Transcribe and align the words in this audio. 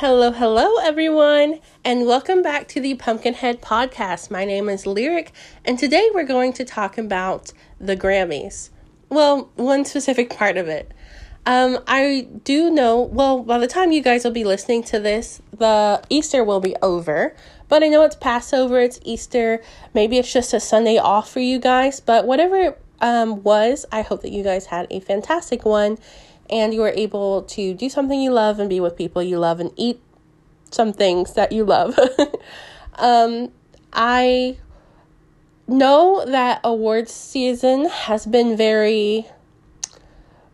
Hello, 0.00 0.30
hello, 0.30 0.76
everyone, 0.82 1.58
and 1.82 2.04
welcome 2.04 2.42
back 2.42 2.68
to 2.68 2.82
the 2.82 2.96
Pumpkinhead 2.96 3.62
Podcast. 3.62 4.30
My 4.30 4.44
name 4.44 4.68
is 4.68 4.86
Lyric, 4.86 5.32
and 5.64 5.78
today 5.78 6.10
we're 6.12 6.26
going 6.26 6.52
to 6.52 6.66
talk 6.66 6.98
about 6.98 7.54
the 7.80 7.96
Grammys. 7.96 8.68
Well, 9.08 9.50
one 9.54 9.86
specific 9.86 10.28
part 10.36 10.58
of 10.58 10.68
it. 10.68 10.92
Um, 11.46 11.78
I 11.86 12.28
do 12.44 12.68
know, 12.68 13.00
well, 13.00 13.42
by 13.42 13.56
the 13.56 13.66
time 13.66 13.90
you 13.90 14.02
guys 14.02 14.22
will 14.22 14.32
be 14.32 14.44
listening 14.44 14.82
to 14.82 15.00
this, 15.00 15.40
the 15.56 16.02
Easter 16.10 16.44
will 16.44 16.60
be 16.60 16.76
over. 16.82 17.34
But 17.70 17.82
I 17.82 17.88
know 17.88 18.02
it's 18.02 18.16
Passover, 18.16 18.78
it's 18.80 19.00
Easter. 19.02 19.62
Maybe 19.94 20.18
it's 20.18 20.30
just 20.30 20.52
a 20.52 20.60
Sunday 20.60 20.98
off 20.98 21.30
for 21.30 21.40
you 21.40 21.58
guys. 21.58 22.00
But 22.00 22.26
whatever 22.26 22.56
it 22.56 22.82
um, 23.00 23.42
was, 23.42 23.86
I 23.90 24.02
hope 24.02 24.20
that 24.20 24.30
you 24.30 24.42
guys 24.42 24.66
had 24.66 24.88
a 24.90 25.00
fantastic 25.00 25.64
one 25.64 25.96
and 26.50 26.72
you 26.74 26.82
are 26.82 26.92
able 26.96 27.42
to 27.42 27.74
do 27.74 27.88
something 27.88 28.20
you 28.20 28.32
love 28.32 28.58
and 28.58 28.68
be 28.68 28.80
with 28.80 28.96
people 28.96 29.22
you 29.22 29.38
love 29.38 29.60
and 29.60 29.70
eat 29.76 30.00
some 30.70 30.92
things 30.92 31.34
that 31.34 31.52
you 31.52 31.64
love. 31.64 31.98
um, 32.94 33.50
I 33.92 34.56
know 35.68 36.24
that 36.26 36.60
awards 36.62 37.12
season 37.12 37.88
has 37.88 38.26
been 38.26 38.56
very 38.56 39.26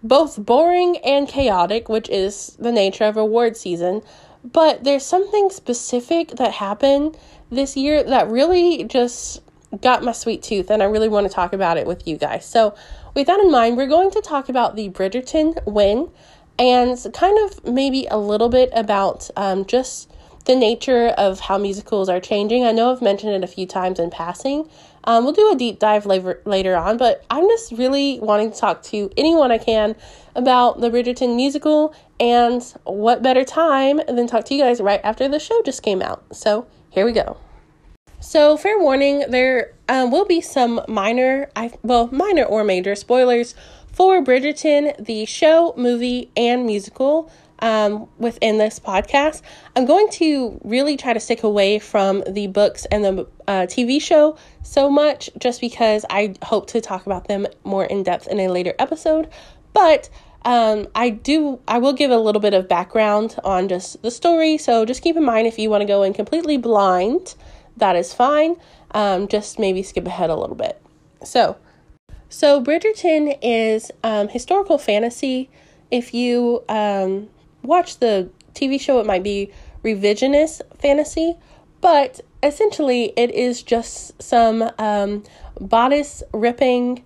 both 0.02 0.45
boring 0.45 0.97
and 0.98 1.28
chaotic, 1.28 1.88
which 1.88 2.09
is 2.09 2.56
the 2.59 2.72
nature 2.72 3.05
of 3.05 3.16
award 3.16 3.56
season. 3.56 4.02
But 4.45 4.83
there's 4.84 5.06
something 5.06 5.50
specific 5.50 6.30
that 6.36 6.52
happened 6.52 7.16
this 7.50 7.77
year 7.77 8.02
that 8.02 8.28
really 8.28 8.84
just 8.84 9.41
got 9.80 10.02
my 10.02 10.12
sweet 10.12 10.42
tooth, 10.42 10.70
and 10.70 10.83
I 10.83 10.86
really 10.86 11.09
want 11.09 11.27
to 11.28 11.33
talk 11.33 11.52
about 11.52 11.78
it 11.78 11.86
with 11.86 12.06
you 12.06 12.16
guys. 12.16 12.45
So, 12.45 12.74
with 13.14 13.27
that 13.27 13.41
in 13.41 13.50
mind, 13.50 13.77
we're 13.77 13.86
going 13.86 14.10
to 14.12 14.20
talk 14.20 14.48
about 14.48 14.77
the 14.77 14.88
Bridgerton 14.91 15.64
win 15.66 16.10
and 16.58 16.98
kind 17.14 17.38
of 17.44 17.64
maybe 17.64 18.06
a 18.10 18.18
little 18.18 18.48
bit 18.48 18.70
about 18.74 19.30
um, 19.36 19.64
just 19.64 20.10
the 20.44 20.56
nature 20.56 21.08
of 21.08 21.40
how 21.40 21.56
musicals 21.56 22.08
are 22.08 22.20
changing. 22.20 22.64
I 22.64 22.72
know 22.72 22.92
I've 22.92 23.02
mentioned 23.02 23.33
it 23.33 23.44
a 23.44 23.46
few 23.46 23.66
times 23.66 23.98
in 23.98 24.10
passing. 24.10 24.68
Um, 25.05 25.24
we'll 25.24 25.33
do 25.33 25.50
a 25.52 25.56
deep 25.56 25.78
dive 25.78 26.06
later, 26.06 26.40
later 26.44 26.77
on, 26.77 26.96
but 26.96 27.24
I'm 27.30 27.48
just 27.48 27.72
really 27.72 28.18
wanting 28.20 28.52
to 28.52 28.58
talk 28.58 28.83
to 28.84 29.10
anyone 29.16 29.50
I 29.50 29.58
can 29.58 29.96
about 30.34 30.80
the 30.80 30.90
Bridgerton 30.90 31.36
musical, 31.36 31.94
and 32.18 32.62
what 32.84 33.22
better 33.22 33.44
time 33.44 34.00
than 34.06 34.27
talk 34.27 34.44
to 34.46 34.55
you 34.55 34.62
guys 34.62 34.80
right 34.80 35.00
after 35.05 35.28
the 35.28 35.38
show 35.38 35.60
just 35.62 35.83
came 35.83 36.00
out. 36.00 36.24
So 36.34 36.66
here 36.90 37.05
we 37.05 37.12
go. 37.12 37.36
So, 38.20 38.56
fair 38.56 38.78
warning, 38.78 39.24
there 39.28 39.74
um, 39.93 40.11
will 40.11 40.25
be 40.25 40.41
some 40.41 40.81
minor, 40.89 41.51
I, 41.55 41.71
well, 41.83 42.09
minor 42.11 42.45
or 42.45 42.65
major 42.65 42.95
spoilers 42.95 43.55
for 43.93 44.25
Bridgerton, 44.25 45.05
the 45.05 45.27
show, 45.27 45.75
movie, 45.77 46.31
and 46.35 46.65
musical 46.65 47.31
um, 47.59 48.09
within 48.17 48.57
this 48.57 48.81
podcast. 48.81 49.43
I'm 49.77 49.85
going 49.85 50.09
to 50.13 50.59
really 50.65 50.97
try 50.97 51.13
to 51.13 51.20
stick 51.20 51.43
away 51.43 51.79
from 51.79 52.25
the 52.27 52.47
books 52.47 52.87
and 52.87 53.05
the 53.05 53.29
uh, 53.47 53.67
TV 53.67 54.01
show 54.01 54.39
so 54.63 54.89
much 54.89 55.29
just 55.39 55.61
because 55.61 56.07
I 56.09 56.37
hope 56.43 56.69
to 56.69 56.81
talk 56.81 57.05
about 57.05 57.29
them 57.29 57.47
more 57.63 57.85
in 57.85 58.03
depth 58.03 58.29
in 58.29 58.41
a 58.41 58.48
later 58.48 58.73
episode. 58.79 59.29
But 59.75 60.09
um, 60.47 60.89
I 60.95 61.11
do, 61.11 61.61
I 61.69 61.77
will 61.77 61.93
give 61.93 62.11
a 62.11 62.17
little 62.17 62.41
bit 62.41 62.55
of 62.55 62.67
background 62.67 63.37
on 63.45 63.69
just 63.69 64.01
the 64.01 64.11
story. 64.11 64.57
So 64.57 64.87
just 64.87 65.03
keep 65.03 65.17
in 65.17 65.25
mind 65.25 65.48
if 65.48 65.59
you 65.59 65.69
want 65.69 65.83
to 65.83 65.87
go 65.87 66.03
in 66.03 66.15
completely 66.15 66.57
blind 66.57 67.35
that 67.77 67.97
is 67.97 68.12
fine. 68.15 68.56
Um, 68.92 69.28
just 69.28 69.59
maybe 69.59 69.83
skip 69.83 70.06
ahead 70.06 70.31
a 70.31 70.37
little 70.37 70.56
bit. 70.56 70.81
So, 71.25 71.56
so 72.29 72.62
Bridgerton 72.62 73.39
is 73.42 73.91
um, 74.03 74.29
historical 74.29 74.79
fantasy. 74.79 75.51
If 75.91 76.14
you 76.14 76.64
um, 76.69 77.29
watch 77.63 77.98
the 77.98 78.30
TV 78.55 78.80
show, 78.80 79.01
it 79.01 79.07
might 79.07 79.23
be 79.23 79.51
revisionist 79.85 80.63
fantasy, 80.79 81.36
but 81.80 82.20
essentially 82.42 83.13
it 83.17 83.30
is 83.30 83.63
just 83.63 84.20
some 84.23 84.70
um, 84.79 85.23
bodice 85.61 86.23
ripping, 86.33 87.05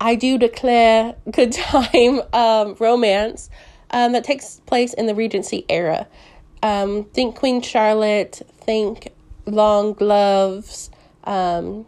I 0.00 0.14
do 0.14 0.38
declare 0.38 1.14
good 1.30 1.52
time 1.52 2.20
um, 2.32 2.76
romance 2.78 3.50
um, 3.90 4.12
that 4.12 4.24
takes 4.24 4.60
place 4.60 4.92
in 4.94 5.06
the 5.06 5.14
Regency 5.14 5.64
era. 5.68 6.06
Um, 6.62 7.04
think 7.04 7.36
Queen 7.36 7.62
Charlotte, 7.62 8.42
think 8.60 9.12
long 9.48 9.92
gloves. 9.92 10.90
Um, 11.24 11.86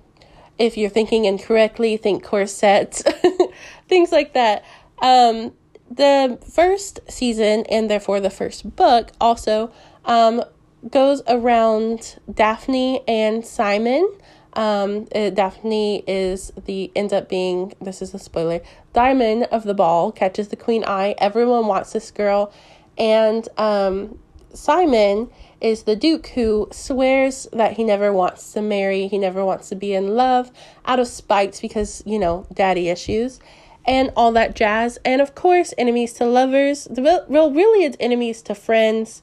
if 0.59 0.77
you're 0.77 0.91
thinking 0.91 1.25
incorrectly, 1.25 1.97
think 1.97 2.23
corsets, 2.23 3.03
things 3.89 4.13
like 4.13 4.35
that. 4.35 4.65
Um, 5.01 5.53
the 5.91 6.39
first 6.53 7.01
season, 7.09 7.65
and 7.69 7.91
therefore 7.91 8.21
the 8.21 8.31
first 8.31 8.77
book, 8.77 9.11
also 9.21 9.73
um, 10.05 10.43
goes 10.89 11.23
around 11.27 12.19
Daphne 12.33 13.03
and 13.09 13.45
Simon. 13.45 14.09
Um, 14.53 15.07
uh, 15.15 15.31
Daphne 15.31 16.03
is 16.07 16.53
the 16.65 16.91
ends 16.95 17.13
up 17.13 17.29
being 17.29 17.73
this 17.81 18.03
is 18.03 18.15
a 18.15 18.19
spoiler. 18.19 18.61
Diamond 18.93 19.45
of 19.45 19.65
the 19.65 19.75
ball 19.75 20.13
catches 20.13 20.49
the 20.49 20.57
queen 20.57 20.85
eye. 20.85 21.15
Everyone 21.19 21.67
wants 21.67 21.93
this 21.93 22.11
girl, 22.11 22.53
and 22.99 23.49
um, 23.57 24.19
Simon 24.53 25.31
is 25.61 25.83
the 25.83 25.97
Duke 25.97 26.29
who 26.29 26.69
swears 26.73 27.47
that 27.53 27.75
he 27.77 27.85
never 27.85 28.13
wants 28.13 28.53
to 28.53 28.63
marry, 28.63 29.09
he 29.09 29.19
never 29.19 29.45
wants 29.45 29.69
to 29.69 29.77
be 29.77 29.95
in 29.95 30.15
love 30.17 30.51
out 30.85 30.99
of 30.99 31.07
spite 31.07 31.59
because, 31.61 32.03
you 32.07 32.19
know, 32.19 32.47
daddy 32.53 32.89
issues 32.89 33.41
and 33.87 34.13
all 34.17 34.33
that 34.33 34.55
jazz. 34.55 34.99
And 35.05 35.21
of 35.21 35.35
course, 35.35 35.75
enemies 35.77 36.13
to 36.15 36.25
lovers. 36.25 36.85
The 36.85 37.03
real, 37.03 37.25
real 37.29 37.53
really 37.53 37.85
it's 37.85 37.97
enemies 38.01 38.43
to 38.43 38.55
friends, 38.55 39.23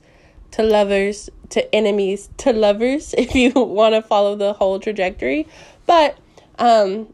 to 0.51 0.63
lovers, 0.63 1.29
to 1.49 1.73
enemies, 1.73 2.29
to 2.37 2.53
lovers 2.53 3.13
if 3.17 3.35
you 3.35 3.51
want 3.51 3.95
to 3.95 4.01
follow 4.01 4.35
the 4.35 4.53
whole 4.53 4.79
trajectory. 4.79 5.47
But 5.85 6.17
um 6.59 7.13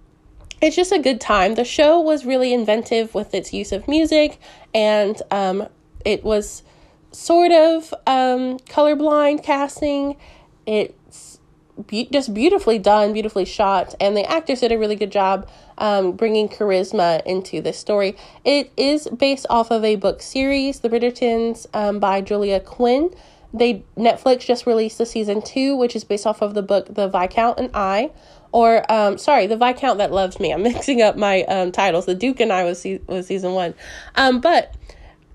it's 0.62 0.78
just 0.78 0.94
a 0.94 1.00
good 1.00 1.20
time. 1.20 1.56
The 1.56 1.66
show 1.66 2.00
was 2.00 2.26
really 2.26 2.54
inventive 2.54 3.14
with 3.14 3.34
its 3.34 3.52
use 3.54 3.72
of 3.72 3.88
music 3.88 4.40
and 4.74 5.22
um 5.32 5.68
it 6.06 6.24
was 6.24 6.64
sort 7.14 7.52
of 7.52 7.94
um, 8.06 8.58
colorblind 8.60 9.44
casting. 9.44 10.18
It's 10.66 11.40
be- 11.88 12.10
just 12.12 12.34
beautifully 12.34 12.80
done, 12.80 13.14
beautifully 13.14 13.46
shot, 13.46 13.96
and 14.00 14.18
the 14.18 14.30
actors 14.30 14.60
did 14.60 14.72
a 14.72 14.78
really 14.78 14.96
good 14.96 15.12
job 15.12 15.48
um, 15.78 16.14
bringing 16.14 16.50
charisma 16.50 17.24
into 17.26 17.62
this 17.62 17.78
story. 17.78 18.16
It 18.44 18.72
is 18.78 19.08
based 19.08 19.46
off 19.50 19.72
of 19.72 19.84
a 19.84 19.96
book 19.96 20.22
series, 20.22 20.80
The 20.80 20.90
Bridgertons, 20.90 21.66
um, 21.74 22.00
by 22.00 22.22
Julia 22.22 22.60
Quinn. 22.60 23.12
They 23.54 23.84
Netflix 23.96 24.46
just 24.46 24.66
released 24.66 24.98
the 24.98 25.06
season 25.06 25.42
two, 25.42 25.76
which 25.76 25.96
is 25.96 26.04
based 26.04 26.26
off 26.26 26.42
of 26.42 26.56
the 26.56 26.64
book 26.64 26.94
The 26.94 27.08
Viscount 27.08 27.60
and 27.60 27.70
I, 27.74 28.12
or 28.52 28.90
um, 28.92 29.18
sorry, 29.18 29.48
The 29.48 29.58
Viscount 29.58 30.00
That 30.00 30.12
Loves 30.12 30.40
Me. 30.40 30.52
I'm 30.54 30.64
mixing 30.64 31.02
up 31.02 31.16
my 31.16 31.44
um, 31.44 31.72
titles. 31.72 32.06
The 32.06 32.16
Duke 32.16 32.40
and 32.40 32.52
I 32.52 32.64
was 32.64 32.82
se- 32.82 33.02
was 33.08 33.28
season 33.28 33.54
one, 33.54 33.74
um, 34.16 34.42
but 34.42 34.76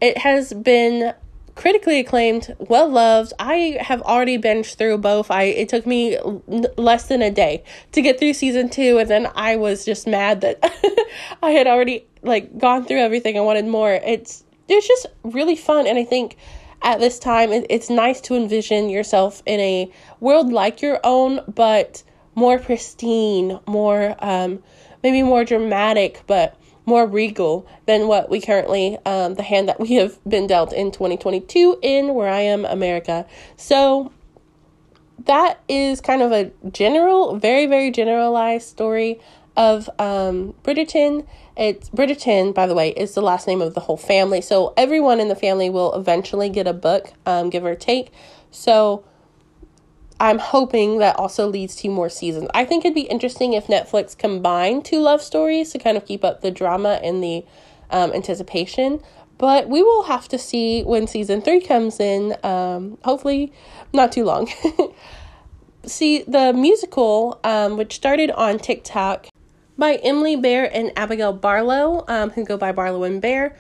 it 0.00 0.18
has 0.18 0.52
been 0.52 1.14
critically 1.58 1.98
acclaimed, 1.98 2.54
well 2.60 2.88
loved. 2.88 3.32
I 3.40 3.78
have 3.80 4.00
already 4.02 4.38
binged 4.38 4.76
through 4.76 4.98
both. 4.98 5.28
I 5.28 5.42
it 5.42 5.68
took 5.68 5.86
me 5.86 6.16
less 6.76 7.08
than 7.08 7.20
a 7.20 7.32
day 7.32 7.64
to 7.90 8.00
get 8.00 8.20
through 8.20 8.34
season 8.34 8.70
2 8.70 8.98
and 8.98 9.10
then 9.10 9.28
I 9.34 9.56
was 9.56 9.84
just 9.84 10.06
mad 10.06 10.40
that 10.42 10.60
I 11.42 11.50
had 11.50 11.66
already 11.66 12.06
like 12.22 12.56
gone 12.56 12.84
through 12.84 13.00
everything 13.00 13.36
I 13.36 13.40
wanted 13.40 13.66
more. 13.66 13.92
It's 13.92 14.44
it's 14.68 14.86
just 14.86 15.06
really 15.24 15.56
fun 15.56 15.88
and 15.88 15.98
I 15.98 16.04
think 16.04 16.36
at 16.80 17.00
this 17.00 17.18
time 17.18 17.50
it, 17.50 17.66
it's 17.68 17.90
nice 17.90 18.20
to 18.22 18.36
envision 18.36 18.88
yourself 18.88 19.42
in 19.44 19.58
a 19.58 19.90
world 20.20 20.52
like 20.52 20.80
your 20.80 21.00
own 21.02 21.40
but 21.52 22.04
more 22.36 22.60
pristine, 22.60 23.58
more 23.66 24.14
um 24.20 24.62
maybe 25.02 25.24
more 25.24 25.44
dramatic, 25.44 26.22
but 26.28 26.56
more 26.88 27.06
regal 27.06 27.68
than 27.86 28.08
what 28.08 28.30
we 28.30 28.40
currently, 28.40 28.98
um, 29.04 29.34
the 29.34 29.42
hand 29.42 29.68
that 29.68 29.78
we 29.78 29.92
have 29.94 30.18
been 30.26 30.46
dealt 30.46 30.72
in 30.72 30.90
2022 30.90 31.78
in 31.82 32.14
Where 32.14 32.30
I 32.30 32.40
Am 32.40 32.64
America. 32.64 33.26
So 33.56 34.10
that 35.26 35.60
is 35.68 36.00
kind 36.00 36.22
of 36.22 36.32
a 36.32 36.50
general, 36.70 37.36
very, 37.36 37.66
very 37.66 37.90
generalized 37.90 38.66
story 38.66 39.20
of 39.54 39.90
um, 39.98 40.54
Bridgerton. 40.64 41.26
It's 41.56 41.90
Bridgerton, 41.90 42.54
by 42.54 42.66
the 42.66 42.74
way, 42.74 42.90
is 42.90 43.14
the 43.14 43.22
last 43.22 43.46
name 43.46 43.60
of 43.60 43.74
the 43.74 43.80
whole 43.80 43.96
family. 43.98 44.40
So 44.40 44.72
everyone 44.76 45.20
in 45.20 45.28
the 45.28 45.36
family 45.36 45.68
will 45.68 45.92
eventually 45.94 46.48
get 46.48 46.66
a 46.66 46.72
book, 46.72 47.12
um, 47.26 47.50
give 47.50 47.64
or 47.64 47.74
take. 47.74 48.12
So 48.50 49.04
I'm 50.20 50.38
hoping 50.38 50.98
that 50.98 51.16
also 51.16 51.46
leads 51.46 51.76
to 51.76 51.88
more 51.88 52.08
seasons. 52.08 52.48
I 52.52 52.64
think 52.64 52.84
it'd 52.84 52.94
be 52.94 53.02
interesting 53.02 53.52
if 53.52 53.68
Netflix 53.68 54.18
combined 54.18 54.84
two 54.84 55.00
love 55.00 55.22
stories 55.22 55.70
to 55.72 55.78
kind 55.78 55.96
of 55.96 56.04
keep 56.04 56.24
up 56.24 56.40
the 56.40 56.50
drama 56.50 57.00
and 57.02 57.22
the 57.22 57.44
um, 57.90 58.12
anticipation. 58.12 59.00
But 59.38 59.68
we 59.68 59.82
will 59.82 60.04
have 60.04 60.26
to 60.28 60.38
see 60.38 60.82
when 60.82 61.06
season 61.06 61.40
three 61.40 61.60
comes 61.60 62.00
in. 62.00 62.36
Um, 62.42 62.98
hopefully, 63.04 63.52
not 63.92 64.10
too 64.10 64.24
long. 64.24 64.50
see, 65.86 66.24
the 66.24 66.52
musical, 66.52 67.38
um, 67.44 67.76
which 67.76 67.94
started 67.94 68.32
on 68.32 68.58
TikTok 68.58 69.28
by 69.78 69.94
Emily 70.02 70.34
Bear 70.34 70.68
and 70.74 70.90
Abigail 70.96 71.32
Barlow, 71.32 72.04
um, 72.08 72.30
who 72.30 72.44
go 72.44 72.56
by 72.56 72.72
Barlow 72.72 73.04
and 73.04 73.22
Bear, 73.22 73.56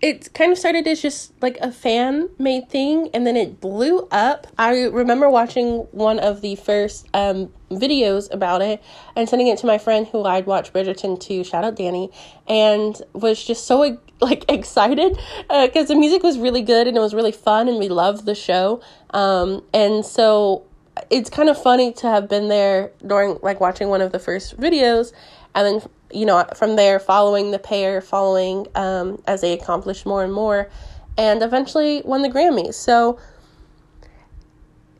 it 0.00 0.32
kind 0.32 0.52
of 0.52 0.58
started 0.58 0.86
as 0.86 1.02
just 1.02 1.32
like 1.42 1.58
a 1.60 1.72
fan 1.72 2.28
made 2.38 2.68
thing 2.68 3.10
and 3.12 3.26
then 3.26 3.36
it 3.36 3.60
blew 3.60 4.06
up. 4.12 4.46
I 4.56 4.84
remember 4.84 5.28
watching 5.28 5.88
one 5.90 6.20
of 6.20 6.40
the 6.40 6.54
first 6.54 7.08
um, 7.14 7.52
videos 7.70 8.32
about 8.32 8.62
it 8.62 8.82
and 9.16 9.28
sending 9.28 9.48
it 9.48 9.58
to 9.58 9.66
my 9.66 9.76
friend 9.78 10.06
who 10.06 10.24
I'd 10.24 10.46
watched 10.46 10.72
Bridgerton 10.72 11.18
to, 11.20 11.42
shout 11.42 11.64
out 11.64 11.74
Danny, 11.74 12.10
and 12.46 13.00
was 13.12 13.42
just 13.44 13.66
so 13.66 13.98
like 14.20 14.44
excited 14.48 15.18
because 15.48 15.90
uh, 15.90 15.94
the 15.94 15.96
music 15.96 16.22
was 16.22 16.38
really 16.38 16.62
good 16.62 16.86
and 16.86 16.96
it 16.96 17.00
was 17.00 17.14
really 17.14 17.32
fun 17.32 17.68
and 17.68 17.78
we 17.78 17.88
loved 17.88 18.24
the 18.24 18.36
show. 18.36 18.80
Um, 19.10 19.64
and 19.74 20.06
so 20.06 20.64
it's 21.10 21.28
kind 21.28 21.48
of 21.48 21.60
funny 21.60 21.92
to 21.94 22.08
have 22.08 22.28
been 22.28 22.48
there 22.48 22.92
during 23.04 23.38
like 23.42 23.60
watching 23.60 23.88
one 23.88 24.00
of 24.00 24.12
the 24.12 24.18
first 24.20 24.56
videos 24.58 25.12
and 25.54 25.66
then 25.66 25.90
you 26.12 26.24
know 26.26 26.44
from 26.54 26.76
there 26.76 26.98
following 26.98 27.50
the 27.50 27.58
pair 27.58 28.00
following 28.00 28.66
um, 28.74 29.22
as 29.26 29.40
they 29.40 29.52
accomplished 29.52 30.06
more 30.06 30.24
and 30.24 30.32
more 30.32 30.70
and 31.16 31.42
eventually 31.42 32.00
won 32.04 32.22
the 32.22 32.28
grammys. 32.28 32.74
So 32.74 33.18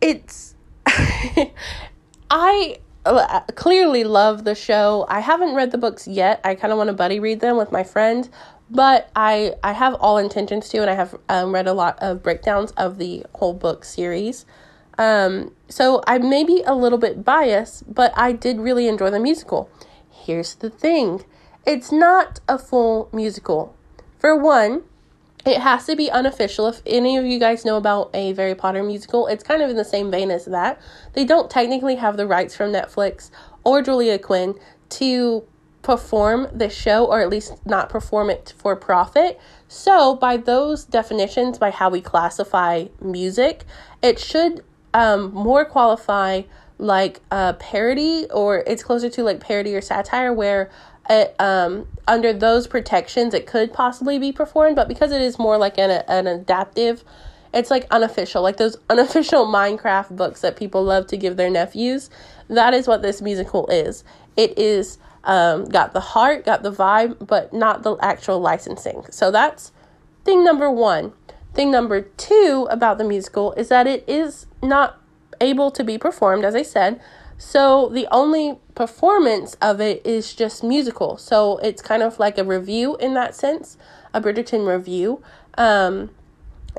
it's 0.00 0.55
i 2.31 2.78
clearly 3.55 4.05
love 4.05 4.44
the 4.44 4.55
show. 4.55 5.06
I 5.08 5.20
haven't 5.20 5.55
read 5.55 5.70
the 5.70 5.78
books 5.78 6.06
yet. 6.06 6.40
I 6.44 6.55
kind 6.55 6.72
of 6.72 6.76
want 6.76 6.88
to 6.88 6.94
buddy 6.94 7.20
read 7.20 7.40
them 7.40 7.56
with 7.56 7.72
my 7.72 7.84
friend 7.84 8.28
but 8.70 9.10
i 9.16 9.55
i 9.62 9.72
have 9.72 9.94
all 9.94 10.19
intentions 10.19 10.69
to 10.69 10.78
and 10.78 10.90
i 10.90 10.94
have 10.94 11.14
um, 11.28 11.55
read 11.55 11.66
a 11.66 11.72
lot 11.72 11.99
of 12.00 12.22
breakdowns 12.22 12.70
of 12.72 12.99
the 12.99 13.25
whole 13.34 13.55
book 13.55 13.84
series. 13.84 14.44
Um, 14.99 15.55
so 15.69 16.02
i 16.06 16.19
may 16.19 16.44
be 16.44 16.62
a 16.66 16.75
little 16.75 16.99
bit 16.99 17.25
biased 17.25 17.93
but 17.93 18.12
i 18.16 18.32
did 18.32 18.58
really 18.58 18.88
enjoy 18.88 19.10
the 19.10 19.20
musical 19.20 19.70
here's 20.29 20.57
the 20.57 20.69
thing 20.69 21.25
it's 21.67 21.91
not 21.91 22.41
a 22.49 22.59
full 22.59 23.09
musical. 23.13 23.75
For 24.19 24.37
one, 24.37 24.85
it 25.45 25.61
has 25.61 25.87
to 25.87 25.97
be 25.97 26.11
unofficial. 26.11 26.69
If 26.69 26.83
any 26.87 27.17
of 27.17 27.25
you 27.25 27.39
guys 27.39 27.65
know 27.65 27.77
about 27.77 28.11
a 28.15 28.35
Harry 28.35 28.55
Potter 28.55 28.83
musical, 28.83 29.27
it's 29.27 29.43
kind 29.43 29.63
of 29.63 29.71
in 29.71 29.77
the 29.77 29.85
same 29.85 30.11
vein 30.11 30.31
as 30.31 30.45
that. 30.47 30.81
They 31.15 31.25
don't 31.25 31.51
technically 31.51 31.97
have 31.97 32.17
the 32.17 32.27
rights 32.27 32.55
from 32.55 32.73
Netflix 32.73 33.31
or 33.65 33.83
Julia 33.83 34.19
Quinn 34.19 34.55
to 34.91 35.45
perform 35.83 36.49
the 36.53 36.69
show 36.69 37.07
or 37.07 37.21
at 37.21 37.31
least 37.31 37.55
not 37.67 37.89
perform 37.89 38.29
it 38.29 38.53
for 38.57 38.77
profit. 38.77 39.41
So, 39.67 40.15
by 40.15 40.37
those 40.37 40.85
definitions, 40.85 41.59
by 41.59 41.71
how 41.71 41.89
we 41.89 42.01
classify 42.01 42.87
music, 43.01 43.65
it 44.03 44.19
should 44.19 44.65
um, 44.93 45.33
more 45.33 45.65
qualify 45.65 46.43
like 46.79 47.21
a 47.31 47.55
parody 47.55 48.27
or 48.31 48.63
it's 48.67 48.83
closer 48.83 49.11
to 49.11 49.23
like 49.23 49.41
parody 49.41 49.75
or 49.75 49.81
satire 49.81 50.33
where 50.33 50.71
it, 51.11 51.35
um, 51.41 51.87
under 52.07 52.33
those 52.33 52.67
protections 52.67 53.35
it 53.35 53.47
could 53.47 53.73
possibly 53.73 54.19
be 54.19 54.31
performed 54.31 54.77
but 54.77 54.89
because 54.89 55.11
it 55.11 55.21
is 55.21 55.39
more 55.39 55.59
like 55.59 55.79
an, 55.79 55.91
an 56.09 56.27
adaptive 56.27 57.03
it's 57.53 57.71
like 57.71 57.87
unofficial 57.91 58.43
like 58.43 58.59
those 58.59 58.77
unofficial 58.91 59.47
minecraft 59.47 60.15
books 60.15 60.41
that 60.41 60.57
people 60.57 60.85
love 60.85 61.07
to 61.07 61.17
give 61.17 61.37
their 61.37 61.51
nephews 61.51 62.11
that 62.49 62.75
is 62.75 62.89
what 62.89 63.03
this 63.03 63.21
musical 63.23 63.67
is. 63.69 64.05
It 64.37 64.59
is 64.59 64.99
um, 65.25 65.67
got 65.67 65.93
the 65.93 66.01
heart 66.01 66.45
got 66.45 66.63
the 66.63 66.73
vibe 66.73 67.27
but 67.27 67.53
not 67.53 67.83
the 67.83 67.97
actual 67.97 68.41
licensing. 68.41 69.05
So 69.11 69.31
that's 69.31 69.73
thing 70.25 70.45
number 70.45 70.71
one. 70.71 71.13
Thing 71.55 71.71
number 71.71 72.03
two 72.03 72.67
about 72.71 72.99
the 72.99 73.05
musical 73.05 73.53
is 73.53 73.69
that 73.69 73.87
it 73.87 74.05
is 74.07 74.47
not 74.63 74.98
able 75.40 75.70
to 75.73 75.85
be 75.85 75.99
performed, 75.99 76.44
as 76.44 76.55
I 76.55 76.62
said. 76.62 77.00
So 77.38 77.88
the 77.88 78.08
only 78.11 78.58
performance 78.75 79.56
of 79.62 79.81
it 79.81 80.05
is 80.05 80.35
just 80.35 80.64
musical. 80.64 81.17
So 81.17 81.58
it's 81.58 81.81
kind 81.81 82.02
of 82.02 82.19
like 82.19 82.37
a 82.37 82.44
revue 82.44 82.96
in 82.96 83.14
that 83.14 83.35
sense, 83.35 83.76
a 84.12 84.20
Bridgerton 84.20 84.67
revue. 84.67 85.23
Um, 85.56 86.11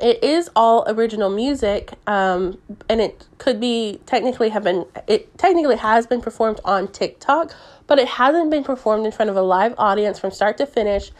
it 0.00 0.22
is 0.22 0.50
all 0.56 0.84
original 0.86 1.28
music, 1.28 1.92
um, 2.06 2.58
and 2.88 3.00
it 3.00 3.26
could 3.38 3.60
be 3.60 4.00
technically 4.06 4.48
have 4.50 4.64
been 4.64 4.86
it 5.06 5.36
technically 5.36 5.76
has 5.76 6.06
been 6.06 6.22
performed 6.22 6.60
on 6.64 6.88
TikTok, 6.88 7.54
but 7.86 7.98
it 7.98 8.08
hasn't 8.08 8.50
been 8.50 8.64
performed 8.64 9.04
in 9.04 9.12
front 9.12 9.30
of 9.30 9.36
a 9.36 9.42
live 9.42 9.74
audience 9.76 10.18
from 10.18 10.30
start 10.30 10.56
to 10.58 10.66
finish 10.66 11.10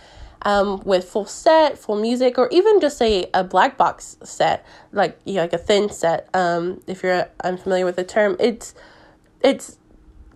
um, 0.42 0.80
with 0.84 1.04
full 1.04 1.26
set, 1.26 1.78
full 1.78 2.00
music, 2.00 2.38
or 2.38 2.48
even 2.50 2.80
just 2.80 3.00
a, 3.02 3.28
a 3.34 3.44
black 3.44 3.76
box 3.76 4.16
set, 4.22 4.64
like 4.92 5.18
you 5.24 5.34
know, 5.34 5.42
like 5.42 5.52
a 5.52 5.58
thin 5.58 5.90
set. 5.90 6.28
Um, 6.34 6.80
if 6.86 7.02
you're 7.02 7.28
unfamiliar 7.44 7.84
with 7.84 7.96
the 7.96 8.04
term, 8.04 8.36
it's 8.38 8.74
it's 9.42 9.78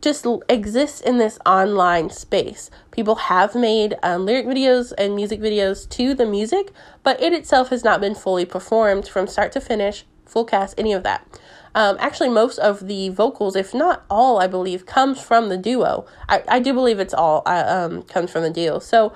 just 0.05 0.27
exists 0.51 1.01
in 1.01 1.17
this 1.17 1.39
online 1.47 2.11
space. 2.11 2.71
People 2.91 3.15
have 3.15 3.55
made 3.55 3.95
um, 4.03 4.27
lyric 4.27 4.47
videos 4.47 4.93
and 4.99 5.17
music 5.17 5.41
videos 5.41 5.89
to 5.89 6.15
the 6.15 6.27
music, 6.27 6.73
but 7.03 7.21
it 7.23 7.33
itself 7.33 7.71
has 7.71 7.83
not 7.83 8.03
been 8.03 8.15
fully 8.15 8.45
performed 8.45 9.09
from 9.09 9.27
start 9.27 9.51
to 9.53 9.61
finish, 9.61 10.05
full 10.27 10.45
cast, 10.45 10.79
any 10.79 10.93
of 10.93 11.03
that. 11.05 11.27
Um, 11.75 11.97
actually, 11.99 12.29
most 12.29 12.59
of 12.59 12.87
the 12.87 13.09
vocals, 13.09 13.57
if 13.57 13.75
not 13.75 14.05
all, 14.09 14.39
I 14.39 14.47
believe, 14.47 14.87
comes 14.87 15.21
from 15.21 15.49
the 15.49 15.57
duo. 15.57 16.07
I, 16.29 16.43
I 16.49 16.61
do 16.61 16.73
believe 16.73 17.01
it's 17.01 17.15
all 17.15 17.43
uh, 17.47 17.65
um, 17.67 18.03
comes 18.03 18.31
from 18.31 18.43
the 18.43 18.51
duo. 18.51 18.79
So 18.79 19.13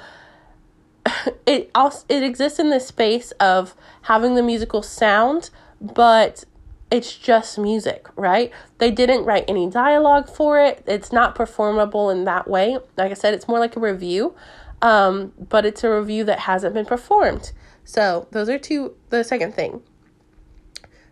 it 1.47 1.71
also 1.75 2.05
it 2.09 2.23
exists 2.23 2.59
in 2.59 2.71
this 2.71 2.87
space 2.87 3.31
of 3.33 3.75
having 4.03 4.35
the 4.35 4.43
musical 4.43 4.83
sound, 4.83 5.51
but 5.81 6.45
it's 6.91 7.17
just 7.17 7.59
music, 7.59 8.09
right? 8.17 8.51
They 8.79 8.91
didn't 8.91 9.25
write 9.25 9.45
any 9.47 9.69
dialogue 9.69 10.29
for 10.29 10.61
it. 10.61 10.83
It's 10.87 11.13
not 11.13 11.35
performable 11.35 12.09
in 12.11 12.25
that 12.25 12.49
way. 12.49 12.79
Like 12.97 13.11
I 13.11 13.15
said, 13.15 13.35
it's 13.35 13.47
more 13.47 13.59
like 13.59 13.77
a 13.77 13.81
revue, 13.81 14.35
um, 14.81 15.33
but 15.39 15.67
it's 15.67 15.85
a 15.85 15.91
revue 15.91 16.25
that 16.25 16.41
hasn't 16.41 16.75
been 16.75 16.87
performed. 16.87 17.53
So 17.85 18.27
those 18.31 18.49
are 18.49 18.59
two. 18.59 18.95
The 19.11 19.23
second 19.23 19.55
thing. 19.55 19.83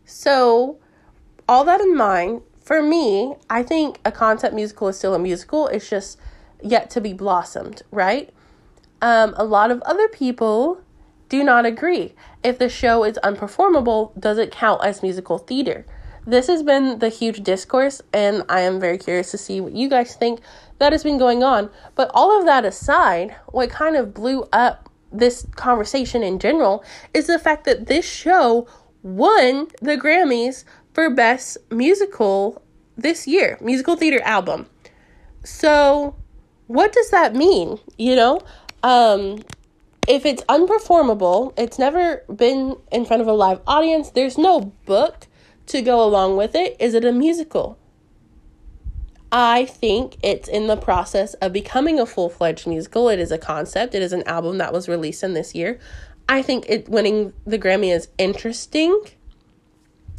So, 0.04 0.78
all 1.48 1.64
that 1.64 1.80
in 1.80 1.96
mind, 1.96 2.42
for 2.62 2.80
me, 2.80 3.34
I 3.50 3.62
think 3.62 3.98
a 4.04 4.12
concept 4.12 4.54
musical 4.54 4.88
is 4.88 4.96
still 4.96 5.14
a 5.14 5.18
musical. 5.18 5.66
It's 5.66 5.90
just 5.90 6.18
yet 6.62 6.90
to 6.90 7.00
be 7.00 7.12
blossomed, 7.12 7.82
right? 7.90 8.32
Um, 9.02 9.34
a 9.36 9.44
lot 9.44 9.70
of 9.70 9.82
other 9.82 10.08
people 10.08 10.80
do 11.28 11.42
not 11.44 11.66
agree. 11.66 12.14
If 12.42 12.58
the 12.58 12.68
show 12.68 13.04
is 13.04 13.18
unperformable, 13.22 14.18
does 14.18 14.38
it 14.38 14.52
count 14.52 14.84
as 14.84 15.02
musical 15.02 15.38
theater? 15.38 15.84
This 16.26 16.48
has 16.48 16.62
been 16.62 16.98
the 16.98 17.08
huge 17.08 17.44
discourse, 17.44 18.02
and 18.12 18.42
I 18.48 18.60
am 18.60 18.80
very 18.80 18.98
curious 18.98 19.30
to 19.30 19.38
see 19.38 19.60
what 19.60 19.72
you 19.72 19.88
guys 19.88 20.16
think 20.16 20.40
that 20.78 20.92
has 20.92 21.04
been 21.04 21.18
going 21.18 21.44
on. 21.44 21.70
But 21.94 22.10
all 22.14 22.36
of 22.36 22.46
that 22.46 22.64
aside, 22.64 23.36
what 23.46 23.70
kind 23.70 23.96
of 23.96 24.12
blew 24.12 24.44
up 24.52 24.90
this 25.12 25.46
conversation 25.54 26.22
in 26.22 26.38
general 26.38 26.84
is 27.14 27.28
the 27.28 27.38
fact 27.38 27.64
that 27.64 27.86
this 27.86 28.04
show 28.04 28.66
won 29.02 29.68
the 29.80 29.96
Grammys 29.96 30.64
for 30.92 31.08
Best 31.10 31.58
Musical 31.70 32.60
this 32.96 33.28
year, 33.28 33.56
musical 33.60 33.94
theater 33.94 34.20
album. 34.22 34.66
So, 35.44 36.16
what 36.66 36.92
does 36.92 37.10
that 37.10 37.36
mean? 37.36 37.78
You 37.98 38.16
know, 38.16 38.40
um, 38.86 39.42
if 40.06 40.24
it's 40.24 40.44
unperformable, 40.44 41.52
it's 41.58 41.76
never 41.76 42.22
been 42.32 42.76
in 42.92 43.04
front 43.04 43.20
of 43.20 43.26
a 43.26 43.32
live 43.32 43.60
audience, 43.66 44.10
there's 44.10 44.38
no 44.38 44.60
book 44.60 45.26
to 45.66 45.82
go 45.82 46.04
along 46.04 46.36
with 46.36 46.54
it. 46.54 46.76
Is 46.78 46.94
it 46.94 47.04
a 47.04 47.10
musical? 47.10 47.80
I 49.32 49.64
think 49.64 50.16
it's 50.22 50.48
in 50.48 50.68
the 50.68 50.76
process 50.76 51.34
of 51.34 51.52
becoming 51.52 51.98
a 51.98 52.06
full 52.06 52.28
fledged 52.28 52.68
musical. 52.68 53.08
It 53.08 53.18
is 53.18 53.32
a 53.32 53.38
concept, 53.38 53.96
it 53.96 54.02
is 54.02 54.12
an 54.12 54.22
album 54.22 54.58
that 54.58 54.72
was 54.72 54.88
released 54.88 55.24
in 55.24 55.34
this 55.34 55.52
year. 55.52 55.80
I 56.28 56.40
think 56.40 56.66
it 56.68 56.88
winning 56.88 57.32
the 57.44 57.58
Grammy 57.58 57.92
is 57.92 58.06
interesting. 58.18 59.02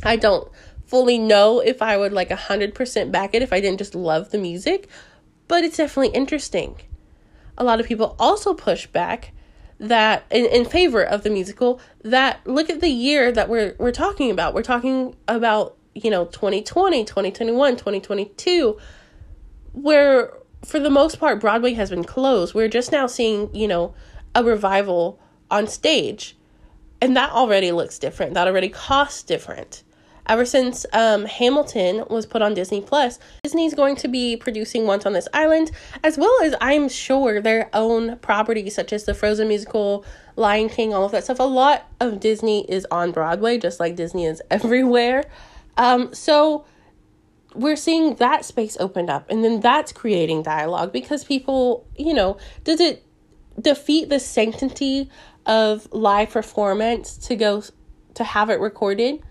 I 0.03 0.17
don't 0.17 0.51
fully 0.85 1.17
know 1.17 1.61
if 1.61 1.81
I 1.81 1.95
would 1.95 2.11
like 2.11 2.29
100% 2.29 3.11
back 3.13 3.33
it 3.33 3.41
if 3.41 3.53
I 3.53 3.61
didn't 3.61 3.79
just 3.79 3.95
love 3.95 4.31
the 4.31 4.37
music, 4.37 4.89
but 5.47 5.63
it's 5.63 5.77
definitely 5.77 6.13
interesting 6.13 6.75
a 7.57 7.63
lot 7.63 7.79
of 7.79 7.85
people 7.85 8.15
also 8.19 8.53
push 8.53 8.87
back 8.87 9.33
that 9.79 10.25
in, 10.31 10.45
in 10.45 10.65
favor 10.65 11.03
of 11.03 11.23
the 11.23 11.29
musical 11.29 11.79
that 12.03 12.45
look 12.45 12.69
at 12.69 12.81
the 12.81 12.89
year 12.89 13.31
that 13.31 13.49
we're 13.49 13.75
we're 13.77 13.91
talking 13.91 14.31
about. 14.31 14.53
We're 14.53 14.63
talking 14.63 15.15
about 15.27 15.75
you 15.93 16.09
know 16.09 16.25
2020 16.25 17.05
2021 17.05 17.73
2022 17.73 18.77
where 19.73 20.33
for 20.65 20.79
the 20.79 20.89
most 20.89 21.19
part 21.19 21.39
broadway 21.39 21.73
has 21.73 21.89
been 21.89 22.03
closed. 22.03 22.53
We're 22.53 22.69
just 22.69 22.91
now 22.91 23.07
seeing 23.07 23.53
you 23.55 23.67
know 23.67 23.93
a 24.33 24.43
revival 24.43 25.19
on 25.49 25.67
stage. 25.67 26.35
And 26.99 27.15
that 27.15 27.31
already 27.31 27.71
looks 27.71 27.99
different. 27.99 28.33
That 28.33 28.47
already 28.47 28.69
costs 28.69 29.21
different 29.21 29.83
Ever 30.27 30.45
since 30.45 30.85
um, 30.91 31.25
Hamilton 31.25 32.03
was 32.09 32.25
put 32.25 32.41
on 32.41 32.53
Disney 32.53 32.81
Plus, 32.81 33.17
Disney's 33.43 33.73
going 33.73 33.95
to 33.97 34.07
be 34.07 34.35
producing 34.35 34.85
Once 34.85 35.05
on 35.05 35.13
This 35.13 35.27
Island, 35.33 35.71
as 36.03 36.17
well 36.17 36.43
as 36.43 36.53
I'm 36.59 36.89
sure 36.89 37.41
their 37.41 37.69
own 37.73 38.17
properties 38.17 38.75
such 38.75 38.91
as 38.91 39.05
the 39.05 39.13
Frozen 39.13 39.47
musical, 39.47 40.05
Lion 40.35 40.67
King, 40.67 40.93
all 40.93 41.05
of 41.05 41.11
that 41.13 41.23
stuff. 41.23 41.39
A 41.39 41.43
lot 41.43 41.89
of 42.01 42.19
Disney 42.19 42.69
is 42.69 42.85
on 42.91 43.11
Broadway, 43.11 43.57
just 43.57 43.79
like 43.79 43.95
Disney 43.95 44.25
is 44.25 44.41
everywhere. 44.51 45.23
Um, 45.77 46.13
so 46.13 46.65
we're 47.55 47.75
seeing 47.75 48.15
that 48.15 48.43
space 48.43 48.75
opened 48.79 49.09
up, 49.09 49.29
and 49.29 49.43
then 49.43 49.61
that's 49.61 49.91
creating 49.91 50.43
dialogue 50.43 50.91
because 50.91 51.23
people, 51.23 51.87
you 51.97 52.13
know, 52.13 52.37
does 52.63 52.81
it 52.81 53.03
defeat 53.59 54.09
the 54.09 54.19
sanctity 54.19 55.09
of 55.45 55.87
live 55.93 56.31
performance 56.31 57.17
to 57.17 57.35
go 57.35 57.63
to 58.13 58.23
have 58.23 58.49
it 58.49 58.59
recorded? 58.59 59.23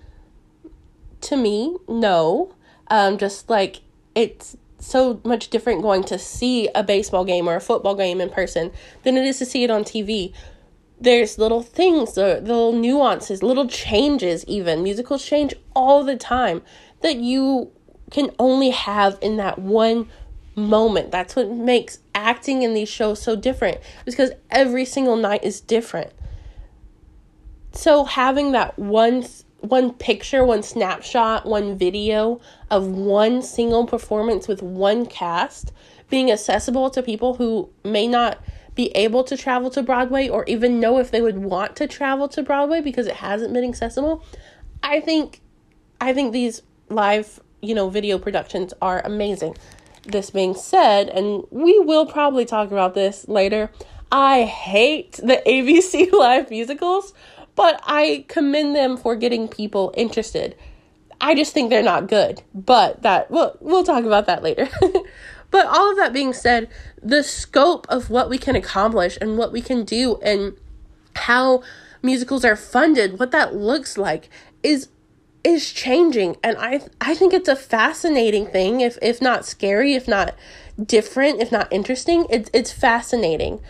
To 1.22 1.36
me, 1.36 1.76
no. 1.88 2.54
Um, 2.88 3.18
just 3.18 3.50
like 3.50 3.80
it's 4.14 4.56
so 4.78 5.20
much 5.24 5.48
different 5.48 5.82
going 5.82 6.04
to 6.04 6.18
see 6.18 6.68
a 6.74 6.82
baseball 6.82 7.24
game 7.24 7.48
or 7.48 7.56
a 7.56 7.60
football 7.60 7.94
game 7.94 8.20
in 8.20 8.30
person 8.30 8.70
than 9.02 9.16
it 9.16 9.24
is 9.24 9.38
to 9.38 9.46
see 9.46 9.64
it 9.64 9.70
on 9.70 9.84
TV. 9.84 10.32
There's 11.00 11.38
little 11.38 11.62
things, 11.62 12.14
the 12.14 12.40
little 12.40 12.72
nuances, 12.72 13.42
little 13.42 13.68
changes, 13.68 14.44
even 14.46 14.82
musicals 14.82 15.24
change 15.24 15.54
all 15.74 16.04
the 16.04 16.16
time 16.16 16.62
that 17.02 17.16
you 17.16 17.70
can 18.10 18.30
only 18.38 18.70
have 18.70 19.18
in 19.20 19.36
that 19.36 19.58
one 19.58 20.08
moment. 20.54 21.10
That's 21.10 21.36
what 21.36 21.50
makes 21.50 21.98
acting 22.14 22.62
in 22.62 22.72
these 22.72 22.88
shows 22.88 23.20
so 23.20 23.36
different 23.36 23.78
because 24.04 24.30
every 24.50 24.84
single 24.84 25.16
night 25.16 25.44
is 25.44 25.60
different. 25.60 26.12
So 27.72 28.04
having 28.04 28.52
that 28.52 28.78
one 28.78 29.26
one 29.60 29.92
picture, 29.92 30.44
one 30.44 30.62
snapshot, 30.62 31.46
one 31.46 31.76
video 31.76 32.40
of 32.70 32.86
one 32.86 33.42
single 33.42 33.86
performance 33.86 34.48
with 34.48 34.62
one 34.62 35.06
cast 35.06 35.72
being 36.08 36.30
accessible 36.30 36.90
to 36.90 37.02
people 37.02 37.34
who 37.34 37.68
may 37.84 38.06
not 38.06 38.38
be 38.74 38.88
able 38.94 39.24
to 39.24 39.36
travel 39.36 39.70
to 39.70 39.82
Broadway 39.82 40.28
or 40.28 40.44
even 40.46 40.78
know 40.78 40.98
if 40.98 41.10
they 41.10 41.20
would 41.20 41.38
want 41.38 41.74
to 41.76 41.88
travel 41.88 42.28
to 42.28 42.42
Broadway 42.42 42.80
because 42.80 43.06
it 43.06 43.16
hasn't 43.16 43.52
been 43.52 43.64
accessible. 43.64 44.24
I 44.82 45.00
think 45.00 45.40
I 46.00 46.12
think 46.12 46.32
these 46.32 46.62
live, 46.88 47.40
you 47.62 47.74
know, 47.74 47.88
video 47.88 48.18
productions 48.18 48.74
are 48.82 49.00
amazing. 49.04 49.56
This 50.04 50.30
being 50.30 50.54
said, 50.54 51.08
and 51.08 51.44
we 51.50 51.80
will 51.80 52.06
probably 52.06 52.44
talk 52.44 52.70
about 52.70 52.94
this 52.94 53.26
later, 53.26 53.72
I 54.12 54.44
hate 54.44 55.12
the 55.14 55.42
ABC 55.46 56.12
live 56.12 56.50
musicals, 56.50 57.12
but 57.56 57.80
I 57.84 58.24
commend 58.28 58.76
them 58.76 58.96
for 58.96 59.16
getting 59.16 59.48
people 59.48 59.92
interested. 59.96 60.54
I 61.20 61.34
just 61.34 61.52
think 61.52 61.70
they're 61.70 61.82
not 61.82 62.08
good, 62.08 62.42
but 62.54 63.02
that 63.02 63.30
we'll 63.30 63.56
we'll 63.60 63.84
talk 63.84 64.04
about 64.04 64.26
that 64.26 64.42
later. 64.42 64.68
but 65.50 65.66
all 65.66 65.90
of 65.90 65.96
that 65.96 66.12
being 66.12 66.32
said, 66.32 66.68
the 67.02 67.22
scope 67.22 67.86
of 67.88 68.10
what 68.10 68.30
we 68.30 68.38
can 68.38 68.54
accomplish 68.54 69.18
and 69.20 69.38
what 69.38 69.52
we 69.52 69.62
can 69.62 69.84
do 69.84 70.18
and 70.22 70.56
how 71.16 71.62
musicals 72.02 72.44
are 72.44 72.56
funded, 72.56 73.18
what 73.18 73.32
that 73.32 73.54
looks 73.54 73.96
like 73.98 74.28
is 74.62 74.88
is 75.42 75.72
changing 75.72 76.36
and 76.42 76.56
I 76.58 76.80
I 77.00 77.14
think 77.14 77.32
it's 77.32 77.48
a 77.48 77.56
fascinating 77.56 78.46
thing 78.46 78.80
if 78.80 78.98
if 79.00 79.22
not 79.22 79.46
scary, 79.46 79.94
if 79.94 80.06
not 80.06 80.34
different, 80.82 81.40
if 81.40 81.50
not 81.50 81.72
interesting. 81.72 82.26
It's 82.28 82.50
it's 82.52 82.72
fascinating. 82.72 83.60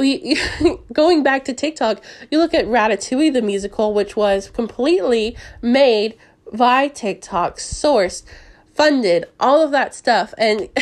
We 0.00 0.40
going 0.94 1.22
back 1.22 1.44
to 1.44 1.52
TikTok, 1.52 2.02
you 2.30 2.38
look 2.38 2.54
at 2.54 2.64
Ratatouille 2.64 3.34
the 3.34 3.42
musical 3.42 3.92
which 3.92 4.16
was 4.16 4.48
completely 4.48 5.36
made 5.60 6.16
by 6.50 6.88
TikTok, 6.88 7.58
sourced, 7.58 8.24
funded, 8.72 9.26
all 9.38 9.62
of 9.62 9.72
that 9.72 9.94
stuff 9.94 10.32
and 10.38 10.70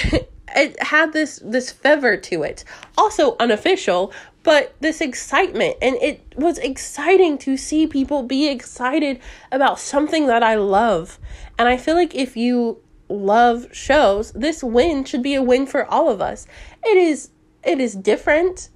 it 0.57 0.81
had 0.81 1.13
this 1.13 1.41
this 1.45 1.73
fever 1.73 2.17
to 2.17 2.45
it. 2.45 2.63
Also 2.97 3.35
unofficial, 3.41 4.13
but 4.45 4.77
this 4.79 5.01
excitement 5.01 5.77
and 5.83 5.97
it 5.97 6.23
was 6.37 6.59
exciting 6.59 7.39
to 7.39 7.57
see 7.57 7.89
people 7.89 8.23
be 8.23 8.49
excited 8.49 9.19
about 9.51 9.81
something 9.81 10.29
that 10.29 10.45
I 10.45 10.55
love. 10.55 11.19
And 11.59 11.67
I 11.67 11.77
feel 11.77 11.97
like 11.97 12.15
if 12.15 12.37
you 12.37 12.81
love 13.09 13.67
shows, 13.73 14.31
this 14.31 14.63
win 14.63 15.03
should 15.03 15.25
be 15.25 15.35
a 15.35 15.43
win 15.43 15.67
for 15.67 15.85
all 15.87 16.09
of 16.09 16.21
us. 16.21 16.47
It 16.85 16.97
is 16.97 17.31
it 17.65 17.81
is 17.81 17.97
different, 17.97 18.69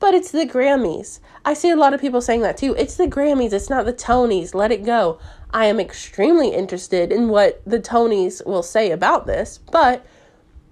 but 0.00 0.14
it's 0.14 0.30
the 0.30 0.46
Grammys. 0.46 1.20
I 1.44 1.54
see 1.54 1.70
a 1.70 1.76
lot 1.76 1.94
of 1.94 2.00
people 2.00 2.20
saying 2.20 2.42
that 2.42 2.56
too. 2.56 2.74
It's 2.76 2.96
the 2.96 3.06
Grammys, 3.06 3.52
it's 3.52 3.70
not 3.70 3.86
the 3.86 3.92
Tonys. 3.92 4.54
Let 4.54 4.72
it 4.72 4.84
go. 4.84 5.18
I 5.50 5.66
am 5.66 5.80
extremely 5.80 6.50
interested 6.50 7.10
in 7.10 7.28
what 7.28 7.62
the 7.66 7.80
Tonys 7.80 8.44
will 8.46 8.62
say 8.62 8.90
about 8.90 9.26
this, 9.26 9.58
but 9.72 10.04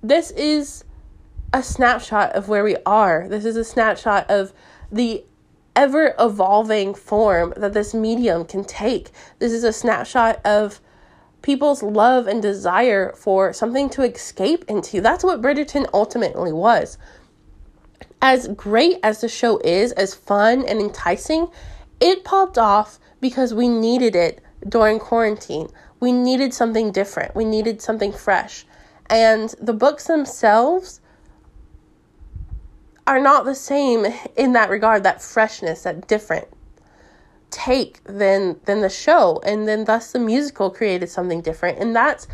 this 0.02 0.30
is 0.32 0.84
a 1.52 1.62
snapshot 1.62 2.32
of 2.32 2.48
where 2.48 2.64
we 2.64 2.76
are. 2.84 3.26
This 3.28 3.44
is 3.44 3.56
a 3.56 3.64
snapshot 3.64 4.30
of 4.30 4.52
the 4.92 5.24
ever 5.74 6.14
evolving 6.18 6.94
form 6.94 7.52
that 7.56 7.72
this 7.72 7.94
medium 7.94 8.44
can 8.44 8.64
take. 8.64 9.10
This 9.38 9.52
is 9.52 9.64
a 9.64 9.72
snapshot 9.72 10.40
of 10.44 10.80
people's 11.42 11.82
love 11.82 12.26
and 12.26 12.42
desire 12.42 13.12
for 13.12 13.52
something 13.52 13.88
to 13.90 14.02
escape 14.02 14.64
into. 14.68 15.00
That's 15.00 15.22
what 15.22 15.40
Bridgerton 15.40 15.86
ultimately 15.94 16.52
was. 16.52 16.98
As 18.20 18.48
great 18.48 18.98
as 19.02 19.20
the 19.20 19.28
show 19.28 19.58
is, 19.58 19.92
as 19.92 20.14
fun 20.14 20.64
and 20.64 20.80
enticing, 20.80 21.48
it 22.00 22.24
popped 22.24 22.58
off 22.58 22.98
because 23.20 23.54
we 23.54 23.68
needed 23.68 24.16
it 24.16 24.42
during 24.68 24.98
quarantine. 24.98 25.68
We 26.00 26.12
needed 26.12 26.52
something 26.52 26.92
different. 26.92 27.34
We 27.34 27.44
needed 27.44 27.80
something 27.80 28.12
fresh. 28.12 28.66
And 29.08 29.54
the 29.60 29.72
books 29.72 30.06
themselves 30.06 31.00
are 33.06 33.20
not 33.20 33.44
the 33.44 33.54
same 33.54 34.06
in 34.36 34.52
that 34.54 34.68
regard, 34.68 35.04
that 35.04 35.22
freshness, 35.22 35.82
that 35.82 36.08
different 36.08 36.48
take 37.50 38.02
than 38.04 38.60
than 38.64 38.80
the 38.80 38.90
show 38.90 39.40
and 39.44 39.68
then 39.68 39.84
thus 39.84 40.12
the 40.12 40.18
musical 40.18 40.68
created 40.68 41.08
something 41.08 41.40
different 41.40 41.78
and 41.78 41.94
that's 41.94 42.26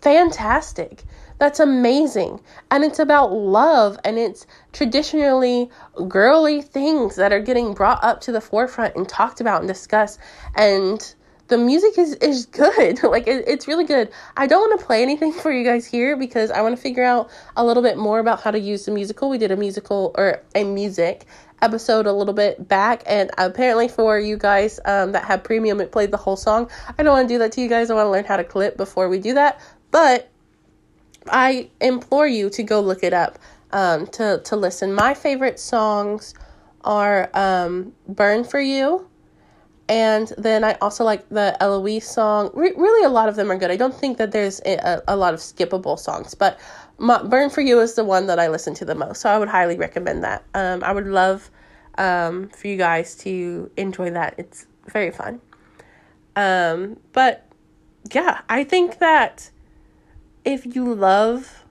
fantastic 0.00 1.04
that's 1.38 1.60
amazing. 1.60 2.40
And 2.70 2.84
it's 2.84 2.98
about 2.98 3.32
love 3.32 3.98
and 4.04 4.18
it's 4.18 4.46
traditionally 4.72 5.70
girly 6.08 6.62
things 6.62 7.16
that 7.16 7.32
are 7.32 7.40
getting 7.40 7.74
brought 7.74 8.02
up 8.02 8.20
to 8.22 8.32
the 8.32 8.40
forefront 8.40 8.96
and 8.96 9.08
talked 9.08 9.40
about 9.40 9.60
and 9.60 9.68
discussed. 9.68 10.18
And 10.54 11.14
the 11.48 11.58
music 11.58 11.98
is 11.98 12.14
is 12.14 12.46
good. 12.46 13.00
Like 13.16 13.28
it, 13.28 13.44
it's 13.46 13.68
really 13.68 13.84
good. 13.84 14.10
I 14.36 14.46
don't 14.46 14.68
want 14.68 14.80
to 14.80 14.86
play 14.86 15.02
anything 15.02 15.32
for 15.32 15.52
you 15.52 15.64
guys 15.64 15.86
here 15.86 16.16
because 16.16 16.50
i 16.50 16.60
want 16.60 16.74
to 16.74 16.82
figure 16.82 17.04
out 17.04 17.30
a 17.56 17.64
little 17.64 17.82
bit 17.82 17.96
more 17.96 18.18
about 18.18 18.40
how 18.42 18.50
to 18.50 18.58
use 18.58 18.84
the 18.84 18.90
musical. 18.90 19.30
We 19.30 19.38
did 19.38 19.50
a 19.50 19.56
musical 19.56 20.12
or 20.16 20.42
a 20.54 20.64
music 20.64 21.26
episode 21.62 22.06
a 22.06 22.12
little 22.12 22.34
bit 22.34 22.68
back 22.68 23.02
and 23.06 23.30
apparently 23.38 23.88
for 23.88 24.18
you 24.18 24.36
guys 24.36 24.78
um, 24.84 25.12
that 25.12 25.24
have 25.24 25.42
premium 25.42 25.80
it 25.80 25.90
played 25.90 26.10
the 26.10 26.16
whole 26.16 26.36
song. 26.36 26.68
I 26.98 27.02
don't 27.02 27.16
want 27.16 27.28
to 27.28 27.34
do 27.34 27.38
that 27.38 27.52
to 27.52 27.60
you 27.60 27.68
guys. 27.68 27.90
I 27.90 27.94
want 27.94 28.06
to 28.06 28.10
learn 28.10 28.24
how 28.24 28.36
to 28.36 28.44
clip 28.44 28.76
before 28.76 29.08
we 29.08 29.18
do 29.18 29.34
that. 29.34 29.60
But 29.90 30.30
i 31.30 31.68
implore 31.80 32.26
you 32.26 32.50
to 32.50 32.62
go 32.62 32.80
look 32.80 33.02
it 33.02 33.12
up 33.12 33.38
um, 33.72 34.06
to, 34.06 34.40
to 34.44 34.56
listen 34.56 34.92
my 34.92 35.12
favorite 35.12 35.58
songs 35.58 36.34
are 36.82 37.30
um, 37.34 37.92
burn 38.08 38.44
for 38.44 38.60
you 38.60 39.08
and 39.88 40.32
then 40.36 40.64
I 40.64 40.74
also 40.80 41.04
like 41.04 41.28
the 41.28 41.56
Eloise 41.62 42.08
song. 42.08 42.50
Re- 42.54 42.72
really, 42.76 43.04
a 43.04 43.08
lot 43.08 43.28
of 43.28 43.36
them 43.36 43.52
are 43.52 43.56
good. 43.56 43.70
I 43.70 43.76
don't 43.76 43.94
think 43.94 44.18
that 44.18 44.32
there's 44.32 44.60
a, 44.66 45.00
a 45.06 45.16
lot 45.16 45.32
of 45.32 45.38
skippable 45.38 45.98
songs, 45.98 46.34
but 46.34 46.58
my, 46.98 47.22
Burn 47.22 47.50
for 47.50 47.60
You 47.60 47.80
is 47.80 47.94
the 47.94 48.04
one 48.04 48.26
that 48.26 48.38
I 48.38 48.48
listen 48.48 48.74
to 48.74 48.84
the 48.84 48.94
most. 48.94 49.20
So 49.20 49.30
I 49.30 49.38
would 49.38 49.48
highly 49.48 49.76
recommend 49.76 50.24
that. 50.24 50.44
Um, 50.54 50.82
I 50.82 50.92
would 50.92 51.06
love 51.06 51.50
um, 51.98 52.48
for 52.48 52.66
you 52.66 52.76
guys 52.76 53.14
to 53.16 53.70
enjoy 53.76 54.10
that. 54.10 54.34
It's 54.38 54.66
very 54.86 55.10
fun. 55.10 55.40
Um, 56.34 56.98
but 57.12 57.46
yeah, 58.12 58.40
I 58.48 58.64
think 58.64 58.98
that 58.98 59.50
if 60.46 60.64
you 60.64 60.94
love 60.94 61.64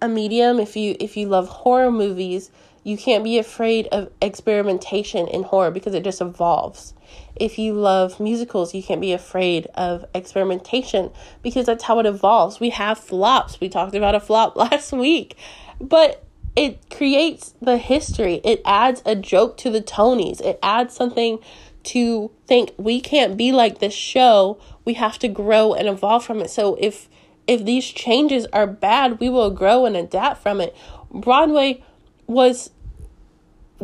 a 0.00 0.08
medium, 0.08 0.60
if 0.60 0.76
you 0.76 0.94
if 1.00 1.16
you 1.16 1.26
love 1.26 1.48
horror 1.48 1.90
movies, 1.90 2.50
you 2.84 2.96
can't 2.96 3.24
be 3.24 3.38
afraid 3.38 3.88
of 3.88 4.12
experimentation 4.22 5.26
in 5.26 5.42
horror 5.42 5.70
because 5.70 5.94
it 5.94 6.04
just 6.04 6.20
evolves. 6.20 6.94
If 7.34 7.58
you 7.58 7.72
love 7.72 8.20
musicals, 8.20 8.74
you 8.74 8.82
can't 8.82 9.00
be 9.00 9.12
afraid 9.12 9.66
of 9.74 10.04
experimentation 10.14 11.10
because 11.42 11.66
that's 11.66 11.84
how 11.84 11.98
it 11.98 12.06
evolves. 12.06 12.60
We 12.60 12.70
have 12.70 12.98
flops. 12.98 13.58
We 13.58 13.68
talked 13.68 13.94
about 13.94 14.14
a 14.14 14.20
flop 14.20 14.54
last 14.64 14.92
week, 14.92 15.36
but 15.80 16.24
it 16.54 16.90
creates 16.90 17.54
the 17.60 17.78
history. 17.78 18.40
It 18.44 18.60
adds 18.66 19.02
a 19.06 19.16
joke 19.16 19.56
to 19.58 19.70
the 19.70 19.80
Tonys. 19.80 20.40
It 20.42 20.58
adds 20.62 20.94
something 20.94 21.38
to 21.82 22.30
think 22.46 22.72
we 22.76 23.00
can't 23.00 23.38
be 23.38 23.52
like 23.52 23.78
this 23.78 23.94
show. 23.94 24.60
We 24.84 24.94
have 24.94 25.18
to 25.20 25.28
grow 25.28 25.72
and 25.72 25.88
evolve 25.88 26.24
from 26.24 26.40
it. 26.40 26.50
So 26.50 26.76
if 26.78 27.08
if 27.50 27.64
these 27.64 27.84
changes 27.84 28.46
are 28.52 28.64
bad, 28.64 29.18
we 29.18 29.28
will 29.28 29.50
grow 29.50 29.84
and 29.84 29.96
adapt 29.96 30.40
from 30.40 30.60
it. 30.60 30.72
Broadway 31.12 31.82
was 32.28 32.70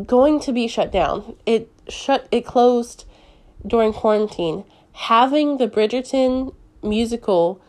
going 0.06 0.38
to 0.38 0.52
be 0.52 0.68
shut 0.68 0.92
down. 0.92 1.34
It 1.46 1.68
shut 1.88 2.28
it 2.30 2.46
closed 2.46 3.06
during 3.66 3.92
quarantine. 3.92 4.62
Having 4.92 5.58
the 5.58 5.66
Bridgerton 5.66 6.54
musical 6.80 7.60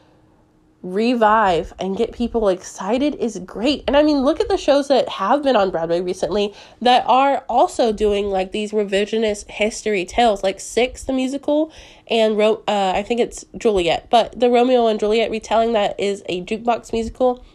revive 0.94 1.74
and 1.79 1.98
get 1.98 2.12
people 2.12 2.50
excited 2.50 3.15
is 3.15 3.39
great. 3.39 3.84
And 3.88 3.96
I 3.96 4.03
mean, 4.03 4.22
look 4.22 4.39
at 4.39 4.48
the 4.48 4.58
shows 4.58 4.88
that 4.88 5.08
have 5.10 5.44
been 5.44 5.56
on 5.56 5.72
Broadway 5.72 6.01
recently 6.01 6.53
that 6.82 7.06
are 7.08 7.46
also 7.50 7.91
doing 7.91 8.27
like 8.27 8.51
these 8.51 8.72
revisionist 8.72 9.50
history 9.50 10.06
tales, 10.06 10.44
like 10.44 10.60
Six, 10.60 11.03
the 11.03 11.13
musical, 11.13 11.72
and 12.08 12.38
Ro- 12.38 12.63
uh, 12.67 12.94
I 12.96 13.03
think 13.03 13.20
it's 13.20 13.46
Juliet. 13.58 14.10
But 14.10 14.39
the 14.39 14.50
Romeo 14.50 14.88
and 14.88 15.00
Juliet 15.00 15.32
retelling 15.32 15.74
that 15.74 16.00
is 16.00 16.24
a 16.27 16.44
jukebox 16.44 16.94
musical 16.94 17.46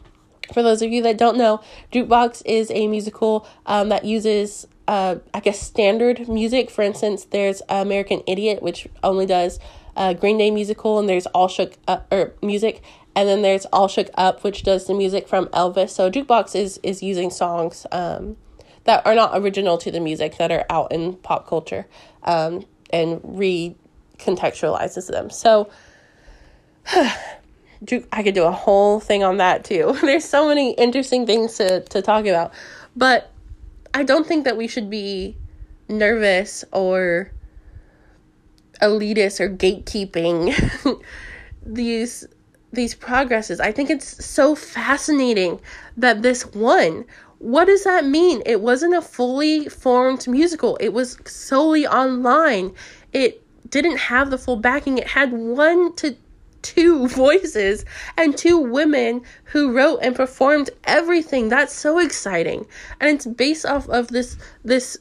for 0.53 0.63
those 0.63 0.83
of 0.83 0.91
you 0.91 1.03
that 1.03 1.17
don't 1.17 1.39
know, 1.39 1.63
Jukebox 1.93 2.43
is 2.45 2.71
a 2.73 2.87
musical 2.87 3.47
um, 3.65 3.89
that 3.89 4.05
uses 4.05 4.67
uh, 4.89 5.17
I 5.33 5.41
guess, 5.41 5.61
standard 5.61 6.29
music. 6.29 6.71
For 6.71 6.83
instance, 6.83 7.25
there's 7.25 7.63
American 7.69 8.23
Idiot, 8.27 8.63
which 8.63 8.89
only 9.03 9.27
does 9.27 9.59
uh, 9.97 10.13
Green 10.15 10.39
Day 10.39 10.51
musical, 10.51 10.99
and 10.99 11.09
there's 11.09 11.27
All 11.27 11.49
Shook 11.49 11.75
Up, 11.87 12.07
or 12.13 12.35
music, 12.43 12.83
and 13.15 13.29
then 13.29 13.43
there's 13.43 13.67
All 13.67 13.89
Shook 13.89 14.09
Up, 14.15 14.43
which 14.43 14.63
does 14.63 14.87
the 14.87 14.95
music 14.95 15.29
from 15.29 15.47
Elvis. 15.47 15.91
So 15.91 16.11
Jukebox 16.11 16.55
is 16.55 16.81
is 16.83 17.03
using 17.03 17.31
songs 17.31 17.87
um, 17.93 18.37
that 18.85 19.07
are 19.07 19.15
not 19.15 19.33
original 19.35 19.79
to 19.79 19.91
the 19.91 20.01
music 20.01 20.39
that 20.39 20.51
are 20.51 20.65
out 20.71 20.93
in 20.93 21.15
pop 21.17 21.47
culture 21.47 21.87
um, 22.25 22.65
and 22.91 23.21
recontextualizes 23.23 25.09
them. 25.09 25.31
So 25.31 25.71
I 26.93 28.23
could 28.23 28.35
do 28.35 28.45
a 28.45 28.53
whole 28.53 29.01
thing 29.01 29.23
on 29.25 29.39
that 29.39 29.65
too. 29.65 29.97
There's 30.03 30.25
so 30.25 30.49
many 30.49 30.73
interesting 30.73 31.27
things 31.27 31.57
to, 31.57 31.81
to 31.81 32.03
talk 32.03 32.27
about. 32.27 32.53
But 32.97 33.31
I 33.95 34.05
don't 34.05 34.27
think 34.27 34.45
that 34.45 34.57
we 34.57 34.69
should 34.69 34.89
be 34.89 35.37
nervous 35.89 36.65
or 36.73 37.33
elitist 38.81 39.41
or 39.41 39.49
gatekeeping 39.49 41.03
these 41.67 42.27
these 42.73 42.95
progresses. 42.95 43.61
I 43.61 43.73
think 43.73 43.91
it's 43.91 44.25
so 44.25 44.55
fascinating 44.55 45.61
that 45.97 46.23
this 46.23 46.47
won. 46.47 47.05
What 47.39 47.67
does 47.67 47.85
that 47.85 48.05
mean? 48.05 48.43
It 48.47 48.61
wasn't 48.61 48.95
a 48.95 49.03
fully 49.03 49.69
formed 49.69 50.27
musical. 50.29 50.77
It 50.77 50.91
was 50.91 51.19
solely 51.27 51.87
online. 51.87 52.73
It 53.13 53.43
didn't 53.69 53.97
have 53.99 54.31
the 54.31 54.39
full 54.39 54.57
backing. 54.57 54.99
It 54.99 55.09
had 55.09 55.33
one 55.33 55.95
to 55.97 56.17
two 56.63 57.09
voices 57.25 57.85
and 58.17 58.37
two 58.37 58.59
women 58.59 59.23
who 59.45 59.73
wrote 59.73 59.99
and 60.03 60.15
performed 60.15 60.71
everything. 60.85 61.49
That's 61.49 61.75
so 61.75 61.99
exciting. 61.99 62.67
And 63.01 63.11
it's 63.11 63.27
based 63.27 63.67
off 63.67 63.89
of 63.89 64.09
this 64.09 64.37
this 64.65 64.97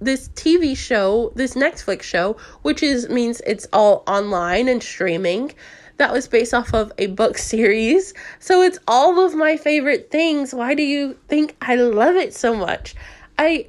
this 0.00 0.28
TV 0.30 0.76
show, 0.76 1.32
this 1.34 1.54
Netflix 1.54 2.02
show, 2.02 2.36
which 2.62 2.82
is 2.82 3.08
means 3.08 3.40
it's 3.46 3.66
all 3.72 4.02
online 4.06 4.68
and 4.68 4.82
streaming. 4.82 5.52
That 5.98 6.12
was 6.12 6.28
based 6.28 6.52
off 6.52 6.74
of 6.74 6.92
a 6.98 7.06
book 7.06 7.38
series. 7.52 8.12
So 8.38 8.62
it's 8.62 8.78
all 8.86 9.24
of 9.24 9.34
my 9.34 9.56
favorite 9.56 10.10
things. 10.10 10.54
Why 10.54 10.74
do 10.74 10.82
you 10.82 11.16
think 11.28 11.56
I 11.60 11.76
love 11.76 12.16
it 12.16 12.34
so 12.34 12.54
much? 12.54 12.94
I 13.38 13.66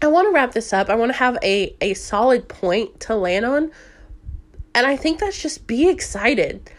I 0.00 0.06
want 0.06 0.28
to 0.28 0.32
wrap 0.32 0.52
this 0.52 0.72
up. 0.72 0.88
I 0.88 0.94
want 0.94 1.12
to 1.12 1.18
have 1.18 1.36
a 1.42 1.74
a 1.80 1.94
solid 1.94 2.48
point 2.48 3.00
to 3.00 3.16
land 3.16 3.44
on 3.44 3.72
and 4.78 4.86
I 4.86 4.96
think 4.96 5.18
that's 5.18 5.42
just 5.42 5.66
be 5.66 5.88
excited. 5.88 6.70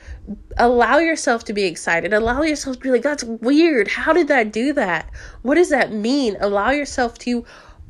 Allow 0.57 0.99
yourself 0.99 1.43
to 1.45 1.53
be 1.53 1.65
excited. 1.65 2.13
Allow 2.13 2.43
yourself 2.43 2.77
to 2.77 2.81
be 2.81 2.91
like, 2.91 3.01
that's 3.01 3.25
weird. 3.25 3.89
How 3.89 4.13
did 4.13 4.29
that 4.29 4.53
do 4.53 4.71
that? 4.71 5.09
What 5.41 5.55
does 5.55 5.67
that 5.69 5.91
mean? 5.91 6.37
Allow 6.39 6.69
yourself 6.69 7.17
to 7.19 7.43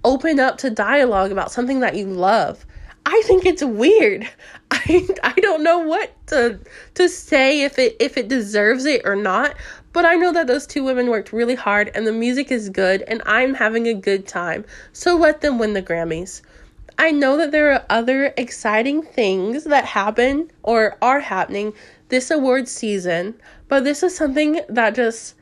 open 0.03 0.39
up 0.39 0.57
to 0.59 0.69
dialogue 0.69 1.31
about 1.31 1.51
something 1.51 1.79
that 1.81 1.95
you 1.95 2.07
love. 2.07 2.65
I 3.05 3.21
think 3.25 3.45
it's 3.45 3.63
weird. 3.63 4.29
I 4.71 5.07
I 5.23 5.33
don't 5.33 5.63
know 5.63 5.79
what 5.79 6.13
to 6.27 6.59
to 6.95 7.09
say 7.09 7.63
if 7.63 7.79
it 7.79 7.95
if 7.99 8.17
it 8.17 8.27
deserves 8.27 8.85
it 8.85 9.01
or 9.03 9.15
not, 9.15 9.55
but 9.93 10.05
I 10.05 10.15
know 10.15 10.31
that 10.33 10.47
those 10.47 10.67
two 10.67 10.83
women 10.83 11.07
worked 11.09 11.33
really 11.33 11.55
hard 11.55 11.91
and 11.95 12.05
the 12.05 12.11
music 12.11 12.51
is 12.51 12.69
good 12.69 13.01
and 13.03 13.21
I'm 13.25 13.55
having 13.55 13.87
a 13.87 13.93
good 13.93 14.27
time. 14.27 14.65
So 14.93 15.15
let 15.17 15.41
them 15.41 15.57
win 15.57 15.73
the 15.73 15.81
Grammys. 15.81 16.41
I 16.99 17.11
know 17.11 17.37
that 17.37 17.51
there 17.51 17.71
are 17.71 17.85
other 17.89 18.33
exciting 18.37 19.01
things 19.01 19.63
that 19.63 19.85
happen 19.85 20.51
or 20.63 20.97
are 21.01 21.21
happening 21.21 21.73
this 22.09 22.29
award 22.29 22.67
season, 22.67 23.35
but 23.69 23.85
this 23.85 24.03
is 24.03 24.15
something 24.15 24.61
that 24.67 24.95
just 24.95 25.35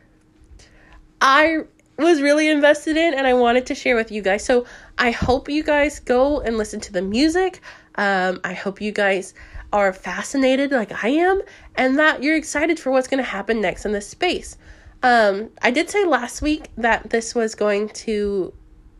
I 1.19 1.63
was 1.97 2.21
really 2.21 2.49
invested 2.49 2.97
in 2.97 3.13
and 3.13 3.25
I 3.25 3.33
wanted 3.33 3.65
to 3.67 3.75
share 3.75 3.95
with 3.95 4.11
you 4.11 4.21
guys. 4.21 4.45
So 4.45 4.65
I 4.97 5.11
hope 5.11 5.49
you 5.49 5.63
guys 5.63 5.99
go 5.99 6.41
and 6.41 6.57
listen 6.57 6.79
to 6.81 6.93
the 6.93 7.01
music. 7.01 7.61
Um, 7.95 8.39
I 8.43 8.53
hope 8.53 8.79
you 8.81 8.91
guys 8.91 9.33
are 9.73 9.91
fascinated 9.91 10.71
like 10.71 11.03
I 11.03 11.09
am 11.09 11.41
and 11.75 11.97
that 11.99 12.23
you're 12.23 12.37
excited 12.37 12.79
for 12.79 12.91
what's 12.91 13.07
going 13.07 13.23
to 13.23 13.29
happen 13.29 13.61
next 13.61 13.85
in 13.85 13.91
this 13.91 14.07
space. 14.07 14.57
Um, 15.03 15.49
I 15.61 15.71
did 15.71 15.89
say 15.89 16.05
last 16.05 16.41
week 16.41 16.69
that 16.77 17.09
this 17.09 17.35
was 17.35 17.55
going 17.55 17.89
to 17.89 18.53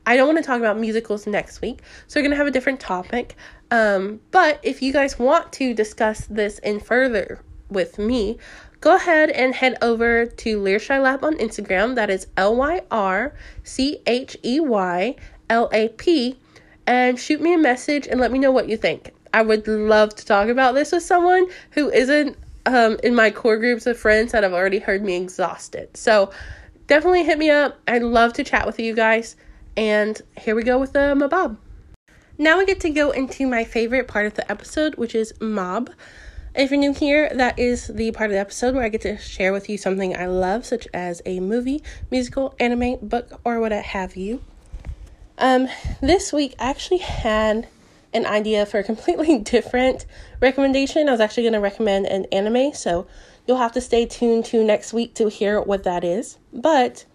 I 0.06 0.15
don't 0.15 0.28
want 0.28 0.38
to 0.38 0.43
talk 0.43 0.60
about 0.60 0.80
musicals 0.80 1.28
next 1.28 1.60
week, 1.60 1.82
so 2.08 2.17
we're 2.17 2.24
going 2.24 2.32
to 2.32 2.38
have 2.38 2.48
a 2.48 2.52
different 2.52 2.80
topic. 2.80 3.36
Um, 3.71 4.21
but 4.32 4.62
if 4.63 4.82
you 4.82 4.93
guys 4.93 5.19
want 5.19 5.52
to 5.54 5.74
discuss 5.74 6.26
this 6.28 6.60
in 6.60 6.80
further 6.80 7.41
with 7.69 8.00
me, 8.00 8.38
go 8.82 8.96
ahead 8.96 9.30
and 9.30 9.56
head 9.56 9.78
over 9.82 10.26
to 10.26 10.60
Lyrchey 10.60 11.02
Lab 11.02 11.24
on 11.24 11.36
Instagram. 11.38 11.96
That 11.96 12.10
is 12.10 12.28
L 12.38 12.56
Y 12.56 12.82
R 12.92 13.34
C 13.63 14.00
H 14.06 14.38
E 14.44 14.60
Y 14.60 15.16
L 15.50 15.70
A 15.74 15.90
P, 15.90 16.38
and 16.86 17.20
shoot 17.20 17.42
me 17.42 17.54
a 17.54 17.58
message 17.58 18.08
and 18.08 18.20
let 18.20 18.32
me 18.32 18.40
know 18.40 18.52
what 18.52 18.70
you 18.70 18.78
think. 18.78 19.12
I 19.34 19.42
would 19.42 19.68
love 19.68 20.16
to 20.16 20.26
talk 20.26 20.48
about 20.48 20.74
this 20.74 20.92
with 20.92 21.04
someone 21.04 21.48
who 21.72 21.90
isn't 21.90 22.38
um, 22.66 22.98
in 23.04 23.16
my 23.16 23.32
core 23.32 23.58
groups 23.58 23.86
of 23.86 23.98
friends 23.98 24.32
that 24.32 24.44
have 24.44 24.54
already 24.54 24.80
heard 24.80 25.04
me 25.04 25.16
exhausted. 25.16 25.96
So 25.96 26.32
definitely 26.88 27.24
hit 27.24 27.38
me 27.38 27.50
up. 27.50 27.80
I'd 27.88 28.04
love 28.04 28.34
to 28.34 28.44
chat 28.44 28.66
with 28.66 28.80
you 28.80 28.94
guys. 28.94 29.36
And 29.76 30.20
here 30.38 30.56
we 30.56 30.63
go 30.63 30.80
with 30.80 30.94
the 30.94 31.16
Mabob. 31.16 31.58
Now 32.38 32.58
we 32.58 32.66
get 32.66 32.80
to 32.82 32.90
go 32.90 33.12
into 33.12 33.48
my 33.48 33.63
favorite 33.63 34.08
part 34.08 34.26
of 34.26 34.36
the 34.36 34.50
episode, 34.52 34.96
which 34.96 35.16
is 35.16 35.34
Mob. 35.40 35.90
If 36.58 36.72
you're 36.72 36.80
new 36.80 36.91
here, 36.91 37.30
that 37.36 37.60
is 37.60 37.86
the 37.86 38.12
part 38.13 38.32
of 38.32 38.34
the 38.34 38.39
episode 38.39 38.74
where 38.74 38.84
I 38.84 38.89
get 38.89 39.02
to 39.02 39.20
share 39.20 39.54
with 39.54 39.70
you 39.70 39.78
something 39.78 40.17
I 40.17 40.26
love, 40.26 40.65
such 40.65 40.88
as 40.91 41.22
a 41.24 41.39
movie, 41.39 41.84
musical, 42.10 42.56
anime, 42.60 42.98
book, 43.00 43.39
or 43.46 43.60
what 43.60 43.72
have 43.72 44.15
you. 44.15 44.41
Um, 45.38 45.67
this 46.02 46.34
week 46.34 46.56
I 46.58 46.72
actually 46.72 46.98
had 46.98 47.67
an 48.12 48.26
idea 48.26 48.65
for 48.65 48.80
a 48.80 48.84
completely 48.84 49.38
different 49.54 50.08
recommendation. 50.41 51.08
I 51.08 51.12
was 51.12 51.20
actually 51.20 51.43
going 51.43 51.54
to 51.54 51.60
recommend 51.60 52.08
an 52.08 52.26
anime, 52.32 52.74
so 52.74 53.06
you'll 53.46 53.58
have 53.58 53.74
to 53.74 53.82
stay 53.82 54.08
tuned 54.08 54.46
to 54.46 54.63
next 54.63 54.93
week 54.93 55.13
to 55.13 55.30
hear 55.30 55.62
what 55.62 55.84
that 55.84 56.04
is. 56.04 56.39
But 56.52 57.06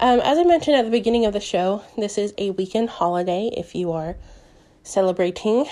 um, 0.00 0.18
as 0.24 0.38
I 0.38 0.42
mentioned 0.42 0.76
at 0.76 0.84
the 0.84 0.90
beginning 0.90 1.24
of 1.24 1.32
the 1.32 1.40
show, 1.40 1.84
this 1.96 2.18
is 2.18 2.34
a 2.36 2.50
weekend 2.50 2.90
holiday 2.90 3.48
if 3.56 3.76
you 3.76 3.92
are 3.92 4.16
celebrating. 4.82 5.66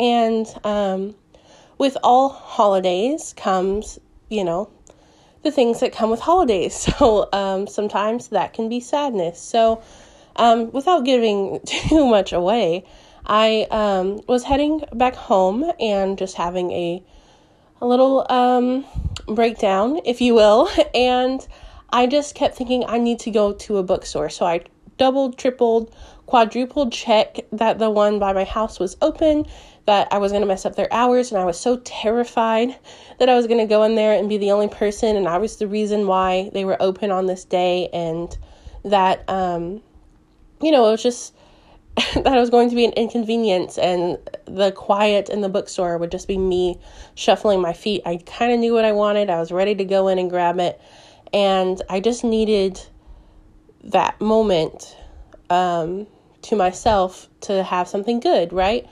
And 0.00 0.52
um, 0.64 1.14
with 1.80 1.96
all 2.02 2.28
holidays 2.28 3.32
comes, 3.38 3.98
you 4.28 4.44
know, 4.44 4.68
the 5.42 5.50
things 5.50 5.80
that 5.80 5.92
come 5.92 6.10
with 6.10 6.20
holidays. 6.20 6.86
So 6.98 7.26
um, 7.32 7.66
sometimes 7.66 8.28
that 8.28 8.52
can 8.52 8.68
be 8.68 8.80
sadness. 8.80 9.40
So 9.40 9.82
um, 10.36 10.70
without 10.72 11.06
giving 11.06 11.58
too 11.66 12.04
much 12.04 12.34
away, 12.34 12.84
I 13.24 13.66
um, 13.70 14.20
was 14.28 14.44
heading 14.44 14.84
back 14.92 15.14
home 15.14 15.72
and 15.80 16.18
just 16.18 16.36
having 16.36 16.70
a 16.70 17.02
a 17.80 17.86
little 17.86 18.30
um, 18.30 18.84
breakdown, 19.26 20.00
if 20.04 20.20
you 20.20 20.34
will, 20.34 20.68
and 20.94 21.48
I 21.88 22.06
just 22.06 22.34
kept 22.34 22.56
thinking 22.56 22.84
I 22.86 22.98
need 22.98 23.20
to 23.20 23.30
go 23.30 23.54
to 23.54 23.78
a 23.78 23.82
bookstore. 23.82 24.28
So 24.28 24.44
I 24.44 24.64
doubled, 24.98 25.38
tripled, 25.38 25.96
quadrupled 26.26 26.92
check 26.92 27.38
that 27.52 27.78
the 27.78 27.88
one 27.88 28.18
by 28.18 28.34
my 28.34 28.44
house 28.44 28.78
was 28.78 28.98
open, 29.00 29.46
that 29.90 30.06
I 30.12 30.18
was 30.18 30.30
going 30.30 30.42
to 30.42 30.46
mess 30.46 30.64
up 30.64 30.76
their 30.76 30.92
hours. 30.92 31.32
And 31.32 31.40
I 31.40 31.44
was 31.44 31.58
so 31.58 31.78
terrified 31.78 32.76
that 33.18 33.28
I 33.28 33.34
was 33.34 33.48
going 33.48 33.58
to 33.58 33.66
go 33.66 33.82
in 33.82 33.96
there 33.96 34.12
and 34.16 34.28
be 34.28 34.38
the 34.38 34.52
only 34.52 34.68
person. 34.68 35.16
And 35.16 35.26
I 35.26 35.38
was 35.38 35.56
the 35.56 35.66
reason 35.66 36.06
why 36.06 36.48
they 36.54 36.64
were 36.64 36.80
open 36.80 37.10
on 37.10 37.26
this 37.26 37.44
day. 37.44 37.88
And 37.92 38.38
that, 38.84 39.28
um, 39.28 39.82
you 40.62 40.70
know, 40.70 40.86
it 40.86 40.92
was 40.92 41.02
just 41.02 41.34
that 42.14 42.28
I 42.28 42.38
was 42.38 42.50
going 42.50 42.70
to 42.70 42.76
be 42.76 42.84
an 42.84 42.92
inconvenience. 42.92 43.78
And 43.78 44.16
the 44.44 44.70
quiet 44.70 45.28
in 45.28 45.40
the 45.40 45.48
bookstore 45.48 45.98
would 45.98 46.12
just 46.12 46.28
be 46.28 46.38
me 46.38 46.78
shuffling 47.16 47.60
my 47.60 47.72
feet. 47.72 48.02
I 48.06 48.18
kind 48.18 48.52
of 48.52 48.60
knew 48.60 48.72
what 48.72 48.84
I 48.84 48.92
wanted. 48.92 49.28
I 49.28 49.40
was 49.40 49.50
ready 49.50 49.74
to 49.74 49.84
go 49.84 50.06
in 50.06 50.20
and 50.20 50.30
grab 50.30 50.60
it. 50.60 50.80
And 51.32 51.82
I 51.90 51.98
just 51.98 52.22
needed 52.22 52.80
that 53.82 54.20
moment 54.20 54.96
um, 55.50 56.06
to 56.42 56.54
myself 56.54 57.28
to 57.40 57.64
have 57.64 57.88
something 57.88 58.20
good, 58.20 58.52
right? 58.52 58.88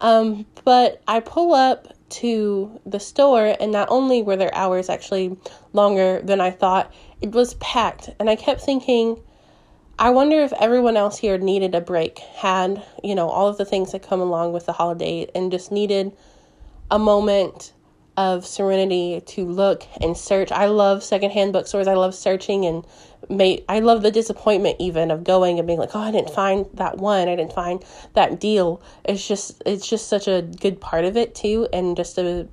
Um, 0.00 0.46
but 0.64 1.02
I 1.06 1.20
pull 1.20 1.52
up 1.54 1.88
to 2.10 2.80
the 2.86 3.00
store, 3.00 3.56
and 3.60 3.70
not 3.70 3.88
only 3.90 4.22
were 4.22 4.36
their 4.36 4.54
hours 4.54 4.88
actually 4.88 5.36
longer 5.72 6.20
than 6.22 6.40
I 6.40 6.50
thought, 6.50 6.92
it 7.20 7.32
was 7.32 7.54
packed. 7.54 8.10
And 8.18 8.28
I 8.28 8.36
kept 8.36 8.60
thinking, 8.60 9.22
I 9.98 10.10
wonder 10.10 10.42
if 10.42 10.52
everyone 10.54 10.96
else 10.96 11.18
here 11.18 11.36
needed 11.38 11.74
a 11.74 11.80
break, 11.80 12.18
had, 12.18 12.82
you 13.04 13.14
know, 13.14 13.28
all 13.28 13.48
of 13.48 13.58
the 13.58 13.64
things 13.64 13.92
that 13.92 14.02
come 14.02 14.20
along 14.20 14.52
with 14.52 14.66
the 14.66 14.72
holiday, 14.72 15.28
and 15.34 15.52
just 15.52 15.70
needed 15.70 16.16
a 16.90 16.98
moment 16.98 17.72
of 18.16 18.46
serenity 18.46 19.22
to 19.24 19.46
look 19.46 19.86
and 20.00 20.16
search. 20.16 20.50
I 20.50 20.66
love 20.66 21.02
secondhand 21.02 21.52
bookstores. 21.52 21.86
I 21.86 21.94
love 21.94 22.14
searching 22.14 22.66
and 22.66 22.84
may 23.30 23.64
I 23.68 23.78
love 23.80 24.02
the 24.02 24.10
disappointment 24.10 24.76
even 24.78 25.10
of 25.10 25.24
going 25.24 25.58
and 25.58 25.66
being 25.66 25.78
like, 25.78 25.94
"Oh, 25.94 26.00
I 26.00 26.10
didn't 26.10 26.30
find 26.30 26.66
that 26.74 26.98
one. 26.98 27.28
I 27.28 27.36
didn't 27.36 27.52
find 27.52 27.82
that 28.14 28.40
deal." 28.40 28.82
It's 29.04 29.26
just 29.26 29.62
it's 29.64 29.88
just 29.88 30.08
such 30.08 30.28
a 30.28 30.42
good 30.42 30.80
part 30.80 31.04
of 31.04 31.16
it 31.16 31.34
too 31.34 31.68
and 31.72 31.96
just 31.96 32.16
to 32.16 32.48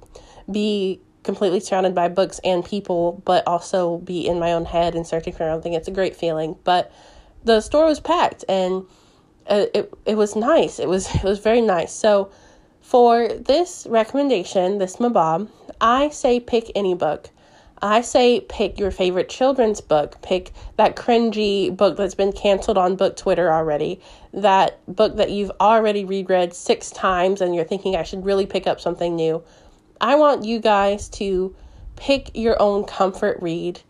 be 0.49 1.01
completely 1.23 1.59
surrounded 1.59 1.93
by 1.93 2.07
books 2.07 2.39
and 2.43 2.63
people 2.63 3.21
but 3.25 3.45
also 3.45 3.97
be 3.97 4.25
in 4.25 4.39
my 4.39 4.53
own 4.53 4.63
head 4.63 4.95
and 4.95 5.05
searching 5.05 5.33
for 5.33 5.39
something. 5.39 5.73
It's 5.73 5.87
a 5.87 5.91
great 5.91 6.15
feeling. 6.15 6.55
But 6.63 6.91
the 7.43 7.59
store 7.61 7.85
was 7.85 7.99
packed 7.99 8.45
and 8.47 8.85
uh, 9.47 9.65
it 9.73 9.93
it 10.05 10.15
was 10.15 10.35
nice. 10.35 10.79
It 10.79 10.87
was 10.87 11.13
it 11.15 11.23
was 11.23 11.39
very 11.39 11.61
nice. 11.61 11.91
So 11.93 12.31
for 12.81 13.27
this 13.27 13.85
recommendation, 13.89 14.77
this 14.77 14.97
Mabob, 14.97 15.49
I 15.81 16.09
say 16.09 16.39
pick 16.39 16.71
any 16.75 16.93
book. 16.93 17.29
I 17.81 18.01
say 18.01 18.39
pick 18.39 18.79
your 18.79 18.89
favorite 18.91 19.29
children's 19.29 19.81
book. 19.81 20.21
Pick 20.21 20.51
that 20.77 20.95
cringy 20.95 21.75
book 21.75 21.95
that's 21.97 22.15
been 22.15 22.31
canceled 22.31 22.77
on 22.77 22.95
book 22.95 23.15
Twitter 23.15 23.51
already. 23.51 23.99
That 24.33 24.79
book 24.87 25.17
that 25.17 25.29
you've 25.29 25.51
already 25.59 26.03
reread 26.03 26.53
six 26.53 26.89
times 26.89 27.39
and 27.39 27.53
you're 27.53 27.65
thinking 27.65 27.95
I 27.95 28.03
should 28.03 28.25
really 28.25 28.45
pick 28.45 28.65
up 28.65 28.81
something 28.81 29.15
new. 29.15 29.43
I 30.01 30.15
want 30.15 30.43
you 30.43 30.59
guys 30.59 31.09
to 31.09 31.55
pick 31.95 32.31
your 32.35 32.59
own 32.61 32.83
comfort 32.85 33.37
read 33.41 33.81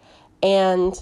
and 0.44 1.02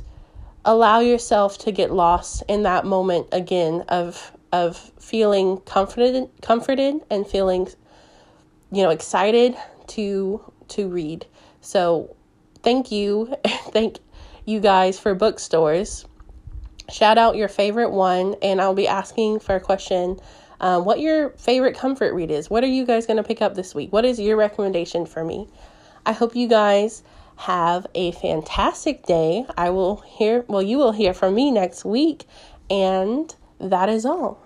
allow 0.63 1.00
yourself 1.00 1.58
to 1.60 1.71
get 1.71 1.91
lost 1.91 2.43
in 2.48 2.63
that 2.63 2.86
moment 2.86 3.28
again 3.32 3.84
of 3.88 4.32
of 4.52 4.78
feeling 5.00 5.58
comforted 5.62 6.30
comforted 6.41 7.02
and 7.10 7.28
feeling 7.28 7.67
you 8.71 8.84
know 8.84 8.89
excited 8.89 9.56
to 9.88 10.41
to 10.67 10.88
read. 10.88 11.26
So 11.62 12.14
thank 12.65 12.91
you. 12.91 13.34
thank 13.71 13.99
you 14.43 14.60
guys 14.60 14.99
for 14.99 15.15
bookstores. 15.15 16.06
Shout 16.91 17.17
out 17.17 17.38
your 17.38 17.47
favorite 17.47 17.91
one, 17.91 18.36
and 18.41 18.60
I'll 18.60 18.75
be 18.75 18.88
asking 18.88 19.39
for 19.39 19.56
a 19.56 19.60
question 19.62 20.19
um, 20.60 20.84
what 20.84 20.99
your 20.99 21.30
favorite 21.32 21.78
comfort 21.78 22.13
read 22.13 22.32
is. 22.32 22.49
What 22.49 22.63
are 22.63 22.67
you 22.67 22.86
guys 22.86 23.06
going 23.06 23.17
to 23.17 23.23
pick 23.23 23.41
up 23.41 23.56
this 23.56 23.73
week? 23.73 23.93
What 23.93 24.04
is 24.04 24.19
your 24.19 24.36
recommendation 24.36 25.06
for 25.06 25.23
me? 25.23 25.47
I 26.06 26.12
hope 26.12 26.36
you 26.36 26.47
guys 26.47 27.04
have 27.38 27.88
a 27.95 28.12
fantastic 28.13 29.06
day. 29.06 29.45
I 29.58 29.69
will 29.69 29.97
hear, 29.97 30.45
well, 30.47 30.62
you 30.62 30.78
will 30.78 30.91
hear 30.91 31.13
from 31.13 31.36
me 31.36 31.51
next 31.51 31.86
week, 31.86 32.25
and 32.69 33.34
that 33.60 33.89
is 33.89 34.06
all. 34.06 34.41